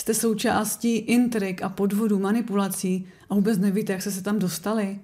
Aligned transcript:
Jste 0.00 0.14
součástí 0.14 0.96
intrik 0.96 1.62
a 1.62 1.68
podvodů, 1.68 2.18
manipulací 2.18 3.06
a 3.30 3.34
vůbec 3.34 3.58
nevíte, 3.58 3.92
jak 3.92 4.02
jste 4.02 4.10
se 4.10 4.22
tam 4.22 4.38
dostali. 4.38 4.98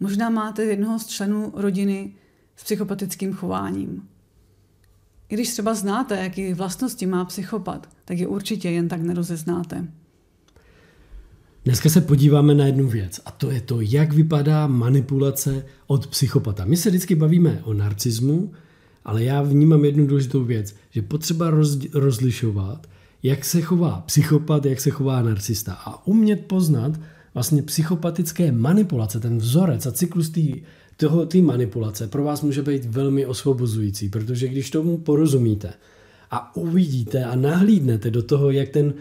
Možná 0.00 0.30
máte 0.30 0.64
jednoho 0.64 0.98
z 0.98 1.06
členů 1.06 1.52
rodiny 1.56 2.12
s 2.56 2.64
psychopatickým 2.64 3.32
chováním. 3.32 4.02
I 5.28 5.34
když 5.34 5.52
třeba 5.52 5.74
znáte, 5.74 6.16
jaký 6.16 6.54
vlastnosti 6.54 7.06
má 7.06 7.24
psychopat, 7.24 7.88
tak 8.04 8.18
je 8.18 8.26
určitě 8.26 8.70
jen 8.70 8.88
tak 8.88 9.00
nerozeznáte. 9.00 9.88
Dneska 11.64 11.88
se 11.88 12.00
podíváme 12.00 12.54
na 12.54 12.66
jednu 12.66 12.88
věc 12.88 13.20
a 13.24 13.30
to 13.30 13.50
je 13.50 13.60
to, 13.60 13.80
jak 13.80 14.12
vypadá 14.12 14.66
manipulace 14.66 15.66
od 15.86 16.06
psychopata. 16.06 16.64
My 16.64 16.76
se 16.76 16.88
vždycky 16.88 17.14
bavíme 17.14 17.60
o 17.64 17.74
narcismu, 17.74 18.52
ale 19.04 19.24
já 19.24 19.42
vnímám 19.42 19.84
jednu 19.84 20.06
důležitou 20.06 20.44
věc, 20.44 20.74
že 20.90 21.02
potřeba 21.02 21.50
roz, 21.50 21.78
rozlišovat, 21.94 22.86
jak 23.24 23.44
se 23.44 23.60
chová 23.60 24.02
psychopat, 24.06 24.66
jak 24.66 24.80
se 24.80 24.90
chová 24.90 25.22
narcista 25.22 25.72
a 25.72 26.06
umět 26.06 26.46
poznat 26.46 27.00
vlastně 27.34 27.62
psychopatické 27.62 28.52
manipulace, 28.52 29.20
ten 29.20 29.38
vzorec 29.38 29.86
a 29.86 29.92
cyklus 29.92 30.32
té 31.28 31.40
manipulace 31.42 32.06
pro 32.06 32.24
vás 32.24 32.42
může 32.42 32.62
být 32.62 32.84
velmi 32.84 33.26
osvobozující, 33.26 34.08
protože 34.08 34.48
když 34.48 34.70
tomu 34.70 34.98
porozumíte 34.98 35.72
a 36.30 36.56
uvidíte 36.56 37.24
a 37.24 37.36
nahlídnete 37.36 38.10
do 38.10 38.22
toho, 38.22 38.50
jak 38.50 38.68
ten 38.68 38.94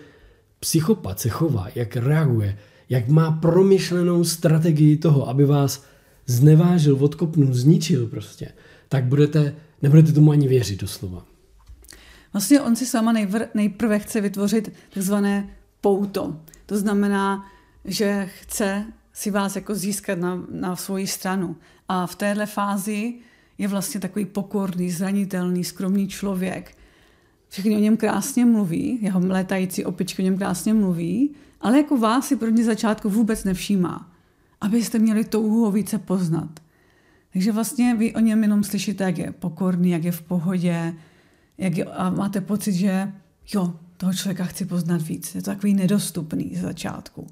psychopat 0.59 1.19
se 1.19 1.29
chová, 1.29 1.67
jak 1.75 1.95
reaguje, 1.95 2.57
jak 2.89 3.07
má 3.07 3.31
promyšlenou 3.31 4.23
strategii 4.23 4.97
toho, 4.97 5.29
aby 5.29 5.45
vás 5.45 5.83
znevážil, 6.25 6.97
odkopnul, 6.99 7.53
zničil 7.53 8.07
prostě, 8.07 8.49
tak 8.89 9.03
budete, 9.03 9.55
nebudete 9.81 10.11
tomu 10.11 10.31
ani 10.31 10.47
věřit 10.47 10.81
doslova. 10.81 11.32
Vlastně 12.33 12.61
on 12.61 12.75
si 12.75 12.85
sama 12.85 13.11
nejvr, 13.11 13.47
nejprve 13.53 13.99
chce 13.99 14.21
vytvořit 14.21 14.73
takzvané 14.93 15.49
pouto. 15.81 16.39
To 16.65 16.77
znamená, 16.77 17.45
že 17.85 18.29
chce 18.39 18.85
si 19.13 19.31
vás 19.31 19.55
jako 19.55 19.75
získat 19.75 20.19
na, 20.19 20.43
na 20.51 20.75
svoji 20.75 21.07
stranu. 21.07 21.55
A 21.87 22.07
v 22.07 22.15
téhle 22.15 22.45
fázi 22.45 23.13
je 23.57 23.67
vlastně 23.67 23.99
takový 23.99 24.25
pokorný, 24.25 24.91
zranitelný, 24.91 25.63
skromný 25.63 26.07
člověk, 26.07 26.75
Všichni 27.53 27.77
o 27.77 27.79
něm 27.79 27.97
krásně 27.97 28.45
mluví, 28.45 28.99
jeho 29.01 29.19
létající 29.27 29.85
opičky 29.85 30.21
o 30.21 30.25
něm 30.25 30.37
krásně 30.37 30.73
mluví, 30.73 31.35
ale 31.61 31.77
jako 31.77 31.97
vás 31.97 32.27
si 32.27 32.35
pro 32.35 32.49
ně 32.49 32.63
začátku 32.63 33.09
vůbec 33.09 33.43
nevšímá, 33.43 34.11
abyste 34.61 34.99
měli 34.99 35.23
touhu 35.23 35.65
ho 35.65 35.71
více 35.71 35.97
poznat. 35.97 36.49
Takže 37.33 37.51
vlastně 37.51 37.95
vy 37.95 38.13
o 38.13 38.19
něm 38.19 38.41
jenom 38.41 38.63
slyšíte, 38.63 39.03
jak 39.03 39.17
je 39.17 39.31
pokorný, 39.31 39.89
jak 39.89 40.03
je 40.03 40.11
v 40.11 40.21
pohodě, 40.21 40.93
jak 41.57 41.77
je, 41.77 41.85
a 41.85 42.09
máte 42.09 42.41
pocit, 42.41 42.73
že 42.73 43.11
jo, 43.53 43.73
toho 43.97 44.13
člověka 44.13 44.45
chci 44.45 44.65
poznat 44.65 45.01
víc. 45.01 45.35
Je 45.35 45.41
to 45.41 45.51
takový 45.51 45.73
nedostupný 45.73 46.55
z 46.55 46.61
začátku. 46.61 47.27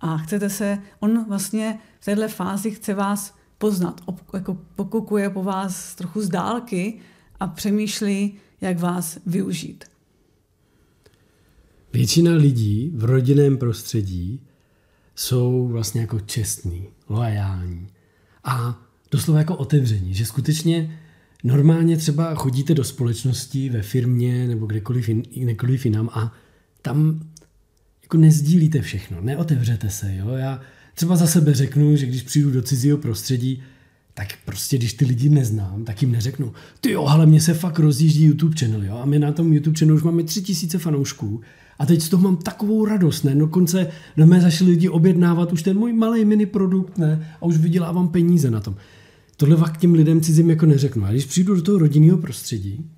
A 0.00 0.16
chcete 0.18 0.50
se, 0.50 0.78
on 1.00 1.24
vlastně 1.28 1.78
v 2.00 2.04
této 2.04 2.28
fázi 2.28 2.70
chce 2.70 2.94
vás 2.94 3.34
poznat, 3.58 4.00
jako 4.34 4.58
pokukuje 4.74 5.30
po 5.30 5.42
vás 5.42 5.94
trochu 5.94 6.22
z 6.22 6.28
dálky 6.28 6.98
a 7.40 7.46
přemýšlí, 7.46 8.34
jak 8.60 8.78
vás 8.78 9.18
využít. 9.26 9.84
Většina 11.92 12.32
lidí 12.32 12.92
v 12.94 13.04
rodinném 13.04 13.58
prostředí 13.58 14.40
jsou 15.14 15.68
vlastně 15.68 16.00
jako 16.00 16.20
čestní, 16.20 16.86
loajální 17.08 17.88
a 18.44 18.82
doslova 19.10 19.38
jako 19.38 19.56
otevření, 19.56 20.14
že 20.14 20.26
skutečně 20.26 21.00
normálně 21.46 21.96
třeba 21.96 22.34
chodíte 22.34 22.74
do 22.74 22.84
společnosti, 22.84 23.68
ve 23.68 23.82
firmě 23.82 24.48
nebo 24.48 24.66
kdekoliv, 24.66 25.08
kdekoliv 25.36 25.84
jinam 25.84 26.10
a 26.12 26.32
tam 26.82 27.20
jako 28.02 28.16
nezdílíte 28.16 28.80
všechno, 28.80 29.20
neotevřete 29.20 29.90
se. 29.90 30.16
Jo? 30.16 30.28
Já 30.28 30.60
třeba 30.94 31.16
za 31.16 31.26
sebe 31.26 31.54
řeknu, 31.54 31.96
že 31.96 32.06
když 32.06 32.22
přijdu 32.22 32.50
do 32.50 32.62
cizího 32.62 32.98
prostředí, 32.98 33.62
tak 34.14 34.28
prostě 34.44 34.78
když 34.78 34.94
ty 34.94 35.04
lidi 35.04 35.28
neznám, 35.28 35.84
tak 35.84 36.02
jim 36.02 36.12
neřeknu, 36.12 36.52
ty 36.80 36.90
jo, 36.90 37.04
ale 37.06 37.26
mě 37.26 37.40
se 37.40 37.54
fakt 37.54 37.78
rozjíždí 37.78 38.24
YouTube 38.24 38.56
channel, 38.56 38.84
jo, 38.84 38.98
a 39.02 39.04
my 39.04 39.18
na 39.18 39.32
tom 39.32 39.52
YouTube 39.52 39.78
channelu 39.78 39.96
už 39.96 40.02
máme 40.02 40.22
tři 40.22 40.42
tisíce 40.42 40.78
fanoušků 40.78 41.40
a 41.78 41.86
teď 41.86 42.02
z 42.02 42.08
toho 42.08 42.22
mám 42.22 42.36
takovou 42.36 42.84
radost, 42.84 43.22
ne, 43.22 43.34
dokonce 43.34 43.86
na 44.16 44.26
mě 44.26 44.40
zašli 44.40 44.66
lidi 44.66 44.88
objednávat 44.88 45.52
už 45.52 45.62
ten 45.62 45.78
můj 45.78 45.92
malý 45.92 46.24
mini 46.24 46.46
produkt, 46.46 46.98
ne, 46.98 47.34
a 47.40 47.44
už 47.44 47.56
vydělávám 47.56 48.08
peníze 48.08 48.50
na 48.50 48.60
tom. 48.60 48.76
Tohle 49.36 49.56
fakt 49.56 49.76
těm 49.76 49.94
lidem 49.94 50.20
cizím 50.20 50.50
jako 50.50 50.66
neřeknu. 50.66 51.04
A 51.04 51.10
když 51.10 51.24
přijdu 51.24 51.54
do 51.54 51.62
toho 51.62 51.78
rodinného 51.78 52.18
prostředí, 52.18 52.90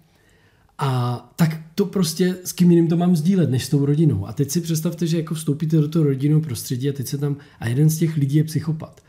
a 0.79 1.33
tak 1.37 1.61
to 1.75 1.87
prostě 1.87 2.37
s 2.45 2.53
kým 2.53 2.71
jiným 2.71 2.89
to 2.89 2.97
mám 2.97 3.17
sdílet, 3.17 3.51
než 3.51 3.65
s 3.65 3.69
tou 3.69 3.87
rodinou. 3.87 4.27
A 4.27 4.33
teď 4.33 4.51
si 4.51 4.61
představte, 4.61 5.07
že 5.07 5.17
jako 5.17 5.35
vstoupíte 5.35 5.77
do 5.77 5.89
toho 5.89 6.05
rodinného 6.05 6.41
prostředí 6.41 6.89
a 6.89 6.93
teď 6.93 7.07
se 7.07 7.19
tam, 7.19 7.37
a 7.61 7.69
jeden 7.69 7.91
z 7.91 7.99
těch 7.99 8.17
lidí 8.17 8.37
je 8.37 8.45
psychopat. 8.45 9.01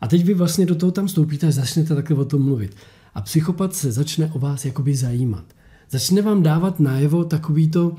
A 0.00 0.08
teď 0.08 0.24
vy 0.24 0.34
vlastně 0.34 0.66
do 0.66 0.74
toho 0.74 0.92
tam 0.92 1.08
stoupíte 1.08 1.46
a 1.46 1.50
začnete 1.50 1.94
takhle 1.94 2.16
o 2.16 2.24
tom 2.24 2.42
mluvit. 2.42 2.76
A 3.14 3.20
psychopat 3.20 3.74
se 3.74 3.92
začne 3.92 4.32
o 4.32 4.38
vás 4.38 4.64
jakoby 4.64 4.96
zajímat. 4.96 5.44
Začne 5.90 6.22
vám 6.22 6.42
dávat 6.42 6.80
najevo 6.80 7.24
takový 7.24 7.70
to, 7.70 7.96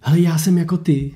hele, 0.00 0.20
já 0.20 0.38
jsem 0.38 0.58
jako 0.58 0.76
ty, 0.76 1.14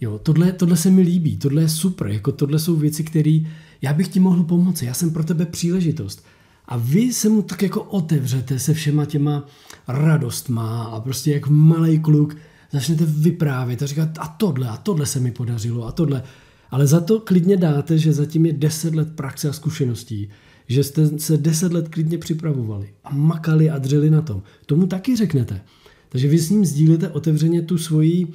jo, 0.00 0.18
tohle, 0.18 0.52
tohle 0.52 0.76
se 0.76 0.90
mi 0.90 1.02
líbí, 1.02 1.36
tohle 1.36 1.62
je 1.62 1.68
super, 1.68 2.06
jako 2.06 2.32
tohle 2.32 2.58
jsou 2.58 2.76
věci, 2.76 3.04
které 3.04 3.40
já 3.86 3.92
bych 3.92 4.08
ti 4.08 4.20
mohl 4.20 4.42
pomoci, 4.42 4.84
já 4.84 4.94
jsem 4.94 5.10
pro 5.10 5.24
tebe 5.24 5.46
příležitost. 5.46 6.24
A 6.68 6.76
vy 6.76 7.12
se 7.12 7.28
mu 7.28 7.42
tak 7.42 7.62
jako 7.62 7.82
otevřete 7.82 8.58
se 8.58 8.74
všema 8.74 9.04
těma 9.04 9.46
radostma 9.88 10.84
a 10.84 11.00
prostě 11.00 11.32
jak 11.32 11.48
malý 11.48 11.98
kluk 11.98 12.36
začnete 12.72 13.04
vyprávět 13.06 13.82
a 13.82 13.86
říkat 13.86 14.08
a 14.18 14.28
tohle 14.28 14.68
a 14.68 14.76
tohle 14.76 15.06
se 15.06 15.20
mi 15.20 15.30
podařilo 15.30 15.86
a 15.86 15.92
tohle. 15.92 16.22
Ale 16.70 16.86
za 16.86 17.00
to 17.00 17.20
klidně 17.20 17.56
dáte, 17.56 17.98
že 17.98 18.12
zatím 18.12 18.46
je 18.46 18.52
10 18.52 18.94
let 18.94 19.16
praxe 19.16 19.48
a 19.48 19.52
zkušeností, 19.52 20.28
že 20.68 20.84
jste 20.84 21.18
se 21.18 21.36
10 21.36 21.72
let 21.72 21.88
klidně 21.88 22.18
připravovali 22.18 22.88
a 23.04 23.14
makali 23.14 23.70
a 23.70 23.78
dřeli 23.78 24.10
na 24.10 24.22
tom. 24.22 24.42
Tomu 24.66 24.86
taky 24.86 25.16
řeknete. 25.16 25.60
Takže 26.08 26.28
vy 26.28 26.38
s 26.38 26.50
ním 26.50 26.64
sdílíte 26.64 27.08
otevřeně 27.08 27.62
tu 27.62 27.78
svoji 27.78 28.26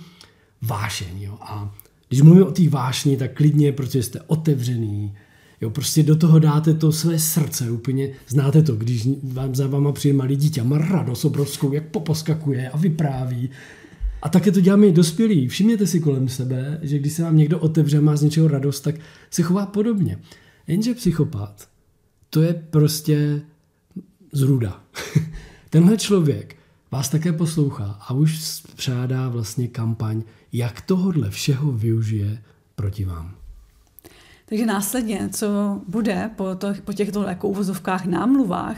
vášeň. 0.61 1.22
Jo? 1.22 1.38
A 1.41 1.75
když 2.07 2.22
mluvím 2.22 2.44
o 2.44 2.51
té 2.51 2.69
vášni, 2.69 3.17
tak 3.17 3.34
klidně, 3.34 3.72
protože 3.72 4.03
jste 4.03 4.22
otevřený, 4.22 5.13
jo, 5.61 5.69
prostě 5.69 6.03
do 6.03 6.16
toho 6.16 6.39
dáte 6.39 6.73
to 6.73 6.91
své 6.91 7.19
srdce 7.19 7.72
úplně, 7.72 8.09
znáte 8.27 8.61
to, 8.61 8.75
když 8.75 9.07
vám 9.23 9.55
za 9.55 9.67
váma 9.67 9.91
přijde 9.91 10.17
malý 10.17 10.35
dítě, 10.35 10.63
má 10.63 10.77
radost 10.77 11.25
obrovskou, 11.25 11.73
jak 11.73 11.88
poposkakuje 11.88 12.69
a 12.69 12.77
vypráví 12.77 13.49
a 14.22 14.29
také 14.29 14.51
to 14.51 14.61
děláme 14.61 14.88
i 14.88 14.91
dospělí. 14.91 15.47
Všimněte 15.47 15.88
si 15.88 15.99
kolem 15.99 16.29
sebe, 16.29 16.79
že 16.81 16.99
když 16.99 17.13
se 17.13 17.23
vám 17.23 17.38
někdo 17.38 17.59
otevře, 17.59 18.01
má 18.01 18.16
z 18.16 18.22
něčeho 18.22 18.47
radost, 18.47 18.81
tak 18.81 18.95
se 19.31 19.41
chová 19.41 19.66
podobně. 19.66 20.19
Jenže 20.67 20.94
psychopat, 20.94 21.67
to 22.29 22.41
je 22.41 22.53
prostě 22.53 23.41
zrůda. 24.31 24.83
Tenhle 25.69 25.97
člověk 25.97 26.55
vás 26.91 27.09
také 27.09 27.33
poslouchá 27.33 27.85
a 27.85 28.13
už 28.13 28.61
přádá 28.75 29.29
vlastně 29.29 29.67
kampaň, 29.67 30.23
jak 30.53 30.81
tohodle 30.81 31.29
všeho 31.29 31.72
využije 31.72 32.41
proti 32.75 33.05
vám. 33.05 33.41
Takže 34.51 34.66
následně, 34.66 35.29
co 35.34 35.81
bude 35.88 36.31
po, 36.35 36.56
to, 36.56 36.73
po 36.85 36.94
těchto 36.94 37.23
jako 37.23 37.47
uvozovkách 37.47 38.06
námluvách, 38.06 38.78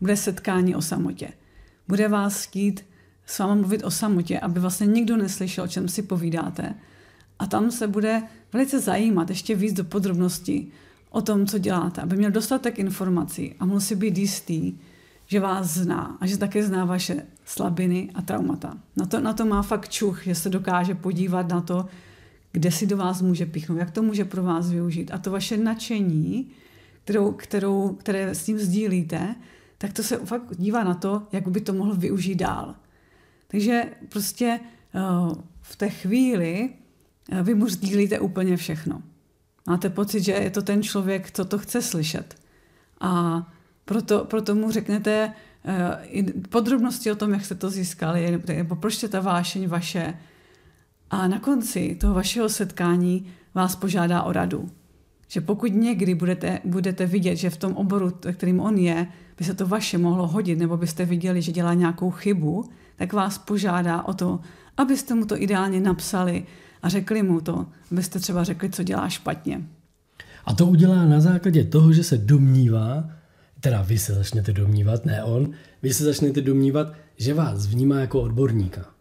bude 0.00 0.16
setkání 0.16 0.74
o 0.74 0.82
samotě. 0.82 1.28
Bude 1.88 2.08
vás 2.08 2.44
chtít 2.44 2.84
s 3.26 3.38
váma 3.38 3.54
mluvit 3.54 3.84
o 3.84 3.90
samotě, 3.90 4.40
aby 4.40 4.60
vlastně 4.60 4.86
nikdo 4.86 5.16
neslyšel, 5.16 5.64
o 5.64 5.68
čem 5.68 5.88
si 5.88 6.02
povídáte. 6.02 6.74
A 7.38 7.46
tam 7.46 7.70
se 7.70 7.86
bude 7.86 8.22
velice 8.52 8.80
zajímat 8.80 9.28
ještě 9.28 9.54
víc 9.54 9.72
do 9.72 9.84
podrobností 9.84 10.72
o 11.10 11.22
tom, 11.22 11.46
co 11.46 11.58
děláte, 11.58 12.00
aby 12.00 12.16
měl 12.16 12.30
dostatek 12.30 12.78
informací 12.78 13.54
a 13.60 13.66
musí 13.66 13.94
být 13.94 14.18
jistý, 14.18 14.72
že 15.26 15.40
vás 15.40 15.66
zná 15.66 16.16
a 16.20 16.26
že 16.26 16.38
také 16.38 16.62
zná 16.62 16.84
vaše 16.84 17.22
slabiny 17.44 18.10
a 18.14 18.22
traumata. 18.22 18.76
Na 18.96 19.06
to, 19.06 19.20
na 19.20 19.32
to 19.32 19.44
má 19.44 19.62
fakt 19.62 19.88
čuch, 19.88 20.24
že 20.24 20.34
se 20.34 20.50
dokáže 20.50 20.94
podívat 20.94 21.48
na 21.48 21.60
to, 21.60 21.88
kde 22.52 22.70
si 22.70 22.86
do 22.86 22.96
vás 22.96 23.22
může 23.22 23.46
píchnout, 23.46 23.78
jak 23.78 23.90
to 23.90 24.02
může 24.02 24.24
pro 24.24 24.42
vás 24.42 24.70
využít. 24.70 25.10
A 25.10 25.18
to 25.18 25.30
vaše 25.30 25.56
nadšení, 25.56 26.50
kterou, 27.04 27.32
kterou, 27.32 27.88
které 27.88 28.34
s 28.34 28.46
ním 28.46 28.58
sdílíte, 28.58 29.34
tak 29.78 29.92
to 29.92 30.02
se 30.02 30.16
fakt 30.16 30.56
dívá 30.56 30.84
na 30.84 30.94
to, 30.94 31.26
jak 31.32 31.48
by 31.48 31.60
to 31.60 31.72
mohl 31.72 31.94
využít 31.94 32.34
dál. 32.34 32.74
Takže 33.48 33.84
prostě 34.08 34.60
eh, 34.94 35.00
v 35.60 35.76
té 35.76 35.88
chvíli 35.88 36.70
eh, 37.32 37.42
vy 37.42 37.54
mu 37.54 37.68
sdílíte 37.68 38.20
úplně 38.20 38.56
všechno. 38.56 39.02
Máte 39.66 39.90
pocit, 39.90 40.22
že 40.22 40.32
je 40.32 40.50
to 40.50 40.62
ten 40.62 40.82
člověk, 40.82 41.30
co 41.30 41.44
to 41.44 41.58
chce 41.58 41.82
slyšet. 41.82 42.34
A 43.00 43.42
proto, 43.84 44.24
proto 44.24 44.54
mu 44.54 44.70
řeknete 44.70 45.32
uh, 45.64 46.30
podrobnosti 46.48 47.12
o 47.12 47.14
tom, 47.14 47.32
jak 47.32 47.44
jste 47.44 47.54
to 47.54 47.70
získali, 47.70 48.42
nebo 48.46 48.76
proč 48.76 49.02
je 49.02 49.08
ta 49.08 49.20
vášeň 49.20 49.68
vaše. 49.68 50.14
A 51.10 51.28
na 51.28 51.38
konci 51.38 51.96
toho 52.00 52.14
vašeho 52.14 52.48
setkání 52.48 53.26
vás 53.54 53.76
požádá 53.76 54.22
o 54.22 54.32
radu. 54.32 54.70
Že 55.28 55.40
pokud 55.40 55.72
někdy 55.74 56.14
budete, 56.14 56.60
budete 56.64 57.06
vidět, 57.06 57.36
že 57.36 57.50
v 57.50 57.56
tom 57.56 57.72
oboru, 57.72 58.10
kterým 58.32 58.60
on 58.60 58.78
je, 58.78 59.06
by 59.38 59.44
se 59.44 59.54
to 59.54 59.66
vaše 59.66 59.98
mohlo 59.98 60.26
hodit, 60.26 60.58
nebo 60.58 60.76
byste 60.76 61.04
viděli, 61.04 61.42
že 61.42 61.52
dělá 61.52 61.74
nějakou 61.74 62.10
chybu, 62.10 62.64
tak 62.96 63.12
vás 63.12 63.38
požádá 63.38 64.02
o 64.02 64.14
to, 64.14 64.40
abyste 64.76 65.14
mu 65.14 65.26
to 65.26 65.42
ideálně 65.42 65.80
napsali 65.80 66.46
a 66.82 66.88
řekli 66.88 67.22
mu 67.22 67.40
to, 67.40 67.66
abyste 67.92 68.18
třeba 68.18 68.44
řekli, 68.44 68.70
co 68.70 68.82
dělá 68.82 69.08
špatně. 69.08 69.62
A 70.44 70.54
to 70.54 70.66
udělá 70.66 71.04
na 71.04 71.20
základě 71.20 71.64
toho, 71.64 71.92
že 71.92 72.04
se 72.04 72.18
domnívá, 72.18 73.10
teda 73.60 73.82
vy 73.82 73.98
se 73.98 74.14
začnete 74.14 74.52
domnívat, 74.52 75.04
ne 75.06 75.24
on, 75.24 75.50
vy 75.82 75.94
se 75.94 76.04
začnete 76.04 76.40
domnívat, 76.40 76.92
že 77.16 77.34
vás 77.34 77.66
vnímá 77.66 78.00
jako 78.00 78.22
odborníka. 78.22 78.99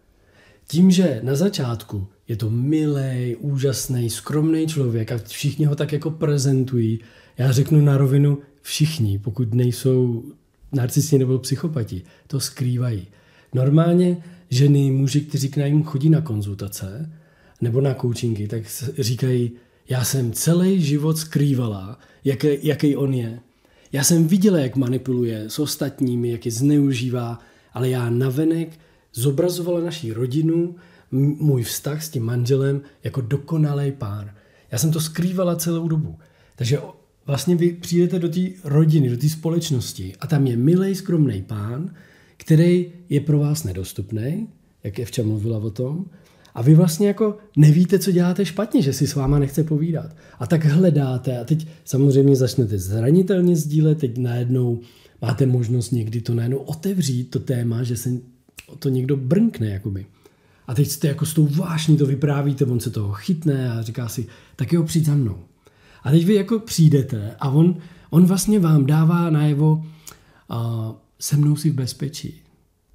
Tím, 0.72 0.92
že 0.92 1.20
na 1.24 1.36
začátku 1.36 2.08
je 2.28 2.36
to 2.36 2.50
milý, 2.50 3.36
úžasný, 3.40 4.10
skromný 4.10 4.68
člověk 4.68 5.12
a 5.12 5.18
všichni 5.18 5.66
ho 5.66 5.76
tak 5.76 5.94
jako 5.94 6.12
prezentují, 6.12 7.00
já 7.38 7.52
řeknu 7.52 7.82
na 7.82 7.98
rovinu 7.98 8.38
všichni, 8.62 9.20
pokud 9.20 9.54
nejsou 9.54 10.24
narcisti 10.72 11.18
nebo 11.18 11.40
psychopati, 11.40 12.02
to 12.28 12.40
skrývají. 12.40 13.08
Normálně 13.54 14.18
ženy, 14.50 14.92
muži, 14.92 15.22
kteří 15.22 15.50
k 15.50 15.58
nám 15.58 15.84
chodí 15.84 16.10
na 16.10 16.22
konzultace 16.22 17.12
nebo 17.62 17.82
na 17.82 17.94
coachingy, 17.94 18.48
tak 18.48 18.64
říkají, 19.00 19.52
já 19.90 20.04
jsem 20.04 20.32
celý 20.32 20.82
život 20.82 21.18
skrývala, 21.18 22.00
jaký, 22.24 22.48
jaký 22.62 22.96
on 22.96 23.14
je. 23.14 23.40
Já 23.92 24.04
jsem 24.04 24.28
viděla, 24.28 24.60
jak 24.60 24.76
manipuluje 24.76 25.44
s 25.48 25.60
ostatními, 25.60 26.30
jak 26.30 26.46
je 26.46 26.52
zneužívá, 26.52 27.40
ale 27.74 27.90
já 27.90 28.10
navenek 28.10 28.70
zobrazovala 29.20 29.80
naší 29.80 30.14
rodinu, 30.14 30.76
můj 31.12 31.64
vztah 31.64 32.04
s 32.04 32.10
tím 32.10 32.24
manželem 32.24 32.82
jako 33.04 33.22
dokonalý 33.22 33.92
pár. 33.92 34.36
Já 34.72 34.78
jsem 34.78 34.92
to 34.92 35.02
skrývala 35.02 35.56
celou 35.56 35.88
dobu. 35.88 36.18
Takže 36.56 36.80
vlastně 37.26 37.56
vy 37.56 37.72
přijdete 37.72 38.20
do 38.20 38.30
té 38.30 38.42
rodiny, 38.64 39.10
do 39.10 39.18
té 39.18 39.30
společnosti 39.30 40.14
a 40.20 40.28
tam 40.28 40.48
je 40.48 40.58
milý, 40.58 40.96
skromný 40.96 41.42
pán, 41.42 41.94
který 42.38 42.92
je 43.10 43.22
pro 43.22 43.40
vás 43.40 43.64
nedostupný, 43.64 44.48
jak 44.84 45.00
Evča 45.00 45.24
mluvila 45.24 45.58
o 45.58 45.70
tom, 45.70 46.06
a 46.56 46.62
vy 46.62 46.76
vlastně 46.76 47.08
jako 47.08 47.38
nevíte, 47.58 48.00
co 48.00 48.12
děláte 48.12 48.46
špatně, 48.46 48.82
že 48.82 48.94
si 48.94 49.08
s 49.08 49.16
váma 49.16 49.40
nechce 49.40 49.64
povídat. 49.64 50.16
A 50.40 50.48
tak 50.48 50.66
hledáte 50.66 51.40
a 51.40 51.44
teď 51.44 51.68
samozřejmě 51.86 52.36
začnete 52.36 52.78
zranitelně 52.78 53.56
sdílet, 53.56 53.98
teď 53.98 54.18
najednou 54.18 54.80
máte 55.22 55.46
možnost 55.46 55.92
někdy 55.92 56.22
to 56.22 56.34
najednou 56.34 56.58
otevřít, 56.58 57.24
to 57.24 57.40
téma, 57.40 57.84
že 57.84 57.98
se 57.98 58.10
to 58.80 58.90
někdo 58.90 59.18
brnkne 59.18 59.68
jakoby. 59.68 60.06
A 60.68 60.74
teď 60.74 60.88
jste 60.88 61.08
jako 61.08 61.26
s 61.26 61.34
tou 61.34 61.48
vášní 61.48 61.98
to 61.98 62.06
vyprávíte, 62.06 62.66
on 62.66 62.80
se 62.80 62.90
toho 62.90 63.14
chytne 63.14 63.72
a 63.72 63.82
říká 63.82 64.10
si, 64.10 64.28
tak 64.56 64.74
jo, 64.74 64.84
přijď 64.84 65.06
za 65.06 65.16
mnou. 65.16 65.38
A 66.04 66.12
teď 66.12 66.26
vy 66.26 66.34
jako 66.34 66.60
přijdete 66.60 67.36
a 67.40 67.50
on, 67.50 67.78
on 68.10 68.26
vlastně 68.26 68.60
vám 68.60 68.86
dává 68.86 69.30
najevo, 69.30 69.86
uh, 70.52 70.96
se 71.20 71.38
mnou 71.38 71.56
si 71.56 71.70
v 71.70 71.74
bezpečí. 71.74 72.42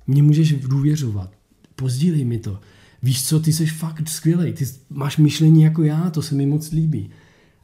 Mně 0.06 0.22
můžeš 0.22 0.52
důvěřovat. 0.52 1.30
Pozdílej 1.76 2.24
mi 2.24 2.38
to. 2.38 2.60
Víš 3.02 3.26
co, 3.26 3.40
ty 3.40 3.52
jsi 3.52 3.66
fakt 3.66 4.08
skvělý, 4.08 4.52
ty 4.52 4.64
máš 4.90 5.16
myšlení 5.18 5.62
jako 5.62 5.82
já, 5.82 6.10
to 6.10 6.22
se 6.22 6.34
mi 6.34 6.46
moc 6.46 6.70
líbí. 6.70 7.10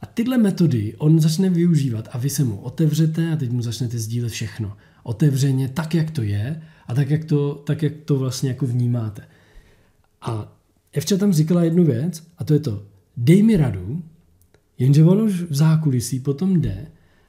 A 0.01 0.05
tyhle 0.05 0.37
metody 0.37 0.95
on 0.97 1.19
začne 1.19 1.49
využívat 1.49 2.09
a 2.11 2.17
vy 2.17 2.29
se 2.29 2.43
mu 2.43 2.57
otevřete 2.57 3.33
a 3.33 3.35
teď 3.35 3.51
mu 3.51 3.61
začnete 3.61 3.99
sdílet 3.99 4.31
všechno. 4.31 4.77
Otevřeně, 5.03 5.69
tak, 5.69 5.95
jak 5.95 6.11
to 6.11 6.21
je 6.21 6.61
a 6.91 6.95
tak, 6.95 7.09
jak 7.09 7.25
to, 7.25 7.63
tak, 7.65 7.83
jak 7.83 7.93
to 8.05 8.19
vlastně 8.19 8.49
jako 8.49 8.65
vnímáte. 8.65 9.21
A 10.21 10.57
Evča 10.93 11.17
tam 11.17 11.33
říkala 11.33 11.63
jednu 11.63 11.83
věc 11.83 12.23
a 12.37 12.43
to 12.43 12.53
je 12.53 12.59
to, 12.59 12.83
dej 13.17 13.43
mi 13.43 13.57
radu, 13.57 14.03
jenže 14.77 15.03
on 15.03 15.21
už 15.21 15.41
v 15.41 15.55
zákulisí 15.55 16.19
potom 16.19 16.61
jde 16.61 16.87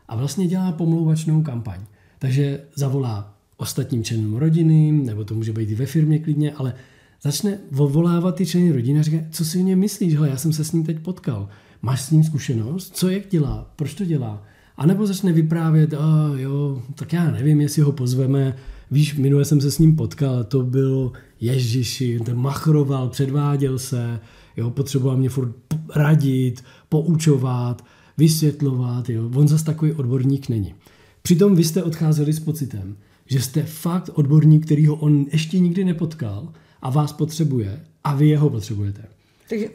a 0.08 0.16
vlastně 0.16 0.46
dělá 0.46 0.72
pomlouvačnou 0.72 1.42
kampaň. 1.42 1.80
Takže 2.18 2.60
zavolá 2.74 3.38
ostatním 3.56 4.04
členům 4.04 4.36
rodiny, 4.36 4.92
nebo 4.92 5.24
to 5.24 5.34
může 5.34 5.52
být 5.52 5.70
i 5.70 5.74
ve 5.74 5.86
firmě 5.86 6.18
klidně, 6.18 6.52
ale 6.52 6.74
začne 7.22 7.58
volávat 7.70 8.34
ty 8.34 8.46
členy 8.46 8.72
rodiny 8.72 9.00
a 9.00 9.02
říká, 9.02 9.16
co 9.30 9.44
si 9.44 9.58
o 9.58 9.62
něm 9.62 9.78
myslíš, 9.78 10.14
hele, 10.14 10.28
já 10.28 10.36
jsem 10.36 10.52
se 10.52 10.64
s 10.64 10.72
ním 10.72 10.84
teď 10.84 10.98
potkal, 10.98 11.48
máš 11.82 12.02
s 12.02 12.10
ním 12.10 12.24
zkušenost, 12.24 12.96
co 12.96 13.08
jak 13.08 13.28
dělá, 13.28 13.72
proč 13.76 13.94
to 13.94 14.04
dělá? 14.04 14.42
A 14.76 14.86
nebo 14.86 15.06
začne 15.06 15.32
vyprávět, 15.32 15.94
a 15.94 16.30
jo, 16.36 16.82
tak 16.94 17.12
já 17.12 17.30
nevím, 17.30 17.60
jestli 17.60 17.82
ho 17.82 17.92
pozveme, 17.92 18.56
víš, 18.92 19.14
minule 19.14 19.44
jsem 19.44 19.60
se 19.60 19.70
s 19.70 19.78
ním 19.78 19.96
potkal, 19.96 20.44
to 20.44 20.62
byl 20.62 21.12
Ježiši, 21.40 22.20
ten 22.24 22.36
machroval, 22.36 23.08
předváděl 23.08 23.78
se, 23.78 24.20
jo, 24.56 24.70
potřeboval 24.70 25.16
mě 25.16 25.28
furt 25.28 25.54
radit, 25.94 26.64
poučovat, 26.88 27.84
vysvětlovat, 28.18 29.08
jo. 29.08 29.30
on 29.34 29.48
zase 29.48 29.64
takový 29.64 29.92
odborník 29.92 30.48
není. 30.48 30.74
Přitom 31.22 31.56
vy 31.56 31.64
jste 31.64 31.82
odcházeli 31.82 32.32
s 32.32 32.40
pocitem, 32.40 32.96
že 33.26 33.40
jste 33.40 33.62
fakt 33.62 34.10
odborník, 34.14 34.66
který 34.66 34.86
ho 34.86 34.94
on 34.94 35.26
ještě 35.32 35.58
nikdy 35.58 35.84
nepotkal 35.84 36.52
a 36.82 36.90
vás 36.90 37.12
potřebuje 37.12 37.80
a 38.04 38.14
vy 38.14 38.28
jeho 38.28 38.50
potřebujete. 38.50 39.02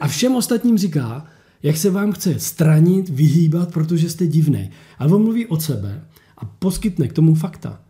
A 0.00 0.08
všem 0.08 0.36
ostatním 0.36 0.78
říká, 0.78 1.26
jak 1.62 1.76
se 1.76 1.90
vám 1.90 2.12
chce 2.12 2.38
stranit, 2.38 3.08
vyhýbat, 3.08 3.72
protože 3.72 4.10
jste 4.10 4.26
divný. 4.26 4.70
A 4.98 5.04
on 5.04 5.22
mluví 5.22 5.46
od 5.46 5.62
sebe 5.62 6.04
a 6.38 6.44
poskytne 6.44 7.08
k 7.08 7.12
tomu 7.12 7.34
fakta. 7.34 7.80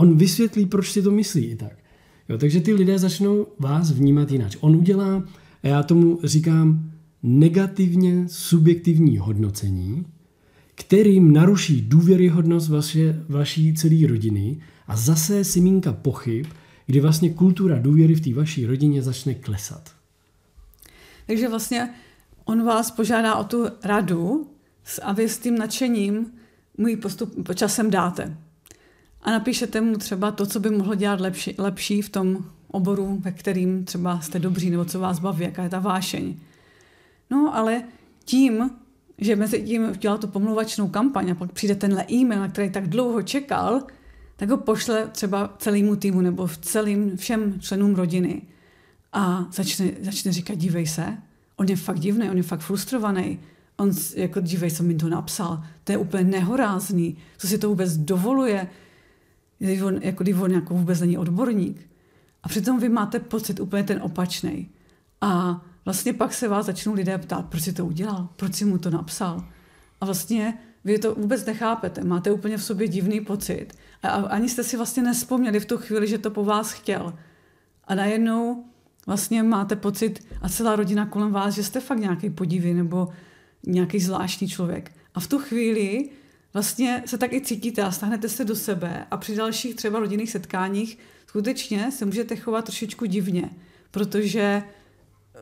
On 0.00 0.16
vysvětlí, 0.16 0.66
proč 0.66 0.92
si 0.92 1.02
to 1.02 1.10
myslí 1.10 1.44
i 1.44 1.56
tak. 1.56 1.72
Jo, 2.28 2.38
takže 2.38 2.60
ty 2.60 2.74
lidé 2.74 2.98
začnou 2.98 3.46
vás 3.58 3.90
vnímat 3.90 4.30
jinak. 4.30 4.52
On 4.60 4.76
udělá, 4.76 5.24
a 5.62 5.66
já 5.66 5.82
tomu 5.82 6.18
říkám, 6.24 6.92
negativně 7.22 8.24
subjektivní 8.28 9.18
hodnocení, 9.18 10.06
kterým 10.74 11.32
naruší 11.32 11.82
důvěryhodnost 11.82 12.68
vaše, 12.68 13.24
vaší 13.28 13.74
celé 13.74 14.06
rodiny 14.06 14.60
a 14.86 14.96
zase 14.96 15.44
simínka 15.44 15.92
pochyb, 15.92 16.46
kdy 16.86 17.00
vlastně 17.00 17.30
kultura 17.30 17.78
důvěry 17.78 18.14
v 18.14 18.20
té 18.20 18.34
vaší 18.34 18.66
rodině 18.66 19.02
začne 19.02 19.34
klesat. 19.34 19.90
Takže 21.26 21.48
vlastně 21.48 21.90
on 22.44 22.64
vás 22.64 22.90
požádá 22.90 23.34
o 23.34 23.44
tu 23.44 23.66
radu 23.84 24.50
a 25.02 25.12
vy 25.12 25.28
s 25.28 25.38
tím 25.38 25.58
nadšením 25.58 26.26
mu 26.78 26.86
ji 26.86 26.96
postup 26.96 27.54
časem 27.54 27.90
dáte. 27.90 28.36
A 29.22 29.30
napíšete 29.30 29.80
mu 29.80 29.96
třeba 29.96 30.30
to, 30.30 30.46
co 30.46 30.60
by 30.60 30.70
mohlo 30.70 30.94
dělat 30.94 31.20
lepší, 31.20 31.54
lepší 31.58 32.02
v 32.02 32.08
tom 32.08 32.44
oboru, 32.68 33.18
ve 33.20 33.32
kterým 33.32 33.84
třeba 33.84 34.20
jste 34.20 34.38
dobří, 34.38 34.70
nebo 34.70 34.84
co 34.84 35.00
vás 35.00 35.18
baví, 35.18 35.44
jaká 35.44 35.62
je 35.62 35.68
ta 35.68 35.78
vášeň. 35.78 36.34
No 37.30 37.56
ale 37.56 37.82
tím, 38.24 38.70
že 39.18 39.36
mezi 39.36 39.62
tím 39.62 39.92
dělal 39.98 40.18
tu 40.18 40.26
pomluvačnou 40.26 40.88
kampaň 40.88 41.30
a 41.30 41.34
pak 41.34 41.52
přijde 41.52 41.74
tenhle 41.74 42.04
e-mail, 42.12 42.40
na 42.40 42.48
který 42.48 42.70
tak 42.70 42.88
dlouho 42.88 43.22
čekal, 43.22 43.82
tak 44.36 44.50
ho 44.50 44.56
pošle 44.56 45.06
třeba 45.06 45.54
celému 45.58 45.96
týmu 45.96 46.20
nebo 46.20 46.46
v 46.46 46.58
celým 46.58 47.16
všem 47.16 47.60
členům 47.60 47.94
rodiny 47.94 48.42
a 49.12 49.46
začne, 49.52 49.90
začne 50.00 50.32
říkat, 50.32 50.54
dívej 50.54 50.86
se, 50.86 51.18
on 51.56 51.66
je 51.68 51.76
fakt 51.76 51.98
divný, 51.98 52.30
on 52.30 52.36
je 52.36 52.42
fakt 52.42 52.60
frustrovaný, 52.60 53.38
on 53.76 53.90
jako 54.16 54.40
dívej, 54.40 54.70
co 54.70 54.82
mi 54.82 54.94
to 54.94 55.08
napsal, 55.08 55.64
to 55.84 55.92
je 55.92 55.98
úplně 55.98 56.24
nehorázný, 56.24 57.16
co 57.38 57.46
si 57.46 57.58
to 57.58 57.68
vůbec 57.68 57.96
dovoluje, 57.96 58.68
když 59.64 59.80
on, 59.80 59.96
jako 60.02 60.22
když 60.22 60.36
on 60.36 60.50
jako 60.50 60.74
vůbec 60.74 61.00
není 61.00 61.18
odborník. 61.18 61.90
A 62.42 62.48
přitom 62.48 62.80
vy 62.80 62.88
máte 62.88 63.20
pocit 63.20 63.60
úplně 63.60 63.82
ten 63.82 64.00
opačný. 64.02 64.70
A 65.20 65.60
vlastně 65.84 66.12
pak 66.12 66.34
se 66.34 66.48
vás 66.48 66.66
začnou 66.66 66.94
lidé 66.94 67.18
ptát, 67.18 67.46
proč 67.46 67.62
si 67.62 67.72
to 67.72 67.86
udělal, 67.86 68.28
proč 68.36 68.54
si 68.54 68.64
mu 68.64 68.78
to 68.78 68.90
napsal. 68.90 69.44
A 70.00 70.04
vlastně 70.04 70.58
vy 70.84 70.98
to 70.98 71.14
vůbec 71.14 71.44
nechápete, 71.44 72.04
máte 72.04 72.32
úplně 72.32 72.56
v 72.56 72.62
sobě 72.62 72.88
divný 72.88 73.20
pocit. 73.20 73.68
A 74.02 74.08
ani 74.08 74.48
jste 74.48 74.64
si 74.64 74.76
vlastně 74.76 75.02
nespomněli 75.02 75.60
v 75.60 75.66
tu 75.66 75.76
chvíli, 75.76 76.06
že 76.06 76.18
to 76.18 76.30
po 76.30 76.44
vás 76.44 76.72
chtěl. 76.72 77.14
A 77.84 77.94
najednou 77.94 78.64
vlastně 79.06 79.42
máte 79.42 79.76
pocit 79.76 80.26
a 80.42 80.48
celá 80.48 80.76
rodina 80.76 81.06
kolem 81.06 81.32
vás, 81.32 81.54
že 81.54 81.64
jste 81.64 81.80
fakt 81.80 81.98
nějaký 81.98 82.30
podivý 82.30 82.74
nebo 82.74 83.08
nějaký 83.66 84.00
zvláštní 84.00 84.48
člověk. 84.48 84.92
A 85.14 85.20
v 85.20 85.26
tu 85.26 85.38
chvíli 85.38 86.08
vlastně 86.54 87.02
se 87.06 87.18
tak 87.18 87.32
i 87.32 87.40
cítíte 87.40 87.82
a 87.82 87.90
stáhnete 87.90 88.28
se 88.28 88.44
do 88.44 88.56
sebe 88.56 89.06
a 89.10 89.16
při 89.16 89.36
dalších 89.36 89.74
třeba 89.74 90.00
rodinných 90.00 90.30
setkáních 90.30 90.98
skutečně 91.26 91.92
se 91.92 92.06
můžete 92.06 92.36
chovat 92.36 92.64
trošičku 92.64 93.06
divně, 93.06 93.50
protože 93.90 94.62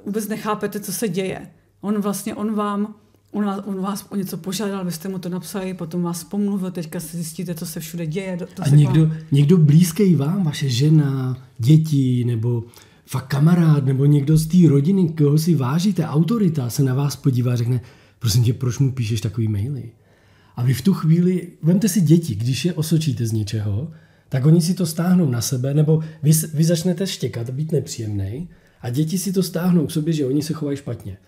vůbec 0.04 0.28
nechápete, 0.28 0.80
co 0.80 0.92
se 0.92 1.08
děje. 1.08 1.50
On 1.80 2.00
vlastně, 2.00 2.34
on 2.34 2.54
vám, 2.54 2.94
on 3.30 3.44
vás, 3.44 3.60
on 3.64 3.80
vás 3.80 4.06
o 4.08 4.16
něco 4.16 4.36
požádal, 4.36 4.84
vy 4.84 4.92
jste 4.92 5.08
mu 5.08 5.18
to 5.18 5.28
napsali, 5.28 5.74
potom 5.74 6.02
vás 6.02 6.24
pomluvil, 6.24 6.70
teďka 6.70 7.00
se 7.00 7.16
zjistíte, 7.16 7.54
co 7.54 7.66
se 7.66 7.80
všude 7.80 8.06
děje. 8.06 8.36
To 8.36 8.62
a 8.62 8.68
někdo, 8.68 9.06
vám... 9.06 9.16
někdo 9.30 9.56
blízký 9.58 10.14
vám, 10.14 10.44
vaše 10.44 10.68
žena, 10.68 11.46
děti, 11.58 12.24
nebo 12.24 12.64
fakt 13.06 13.26
kamarád, 13.26 13.84
nebo 13.84 14.04
někdo 14.04 14.36
z 14.36 14.46
té 14.46 14.68
rodiny, 14.68 15.08
koho 15.08 15.38
si 15.38 15.54
vážíte, 15.54 16.06
autorita, 16.06 16.70
se 16.70 16.82
na 16.82 16.94
vás 16.94 17.16
podívá 17.16 17.52
a 17.52 17.56
řekne, 17.56 17.80
prosím 18.18 18.44
tě, 18.44 18.52
proč 18.52 18.78
mu 18.78 18.92
píšeš 18.92 19.20
takový 19.20 19.48
maily? 19.48 19.90
A 20.58 20.62
vy 20.62 20.74
v 20.74 20.82
tu 20.82 20.94
chvíli, 20.94 21.48
vemte 21.62 21.88
si 21.88 22.00
děti, 22.00 22.34
když 22.34 22.64
je 22.64 22.72
osočíte 22.72 23.26
z 23.26 23.32
něčeho, 23.32 23.90
tak 24.28 24.46
oni 24.46 24.62
si 24.62 24.74
to 24.74 24.86
stáhnou 24.86 25.30
na 25.30 25.40
sebe, 25.40 25.74
nebo 25.74 26.02
vy, 26.22 26.32
vy 26.54 26.64
začnete 26.64 27.06
štěkat, 27.06 27.50
být 27.50 27.72
nepříjemný 27.72 28.48
a 28.82 28.90
děti 28.90 29.18
si 29.18 29.32
to 29.32 29.42
stáhnou 29.42 29.86
k 29.86 29.90
sobě, 29.90 30.12
že 30.12 30.26
oni 30.26 30.42
se 30.42 30.52
chovají 30.52 30.76
špatně. 30.76 31.18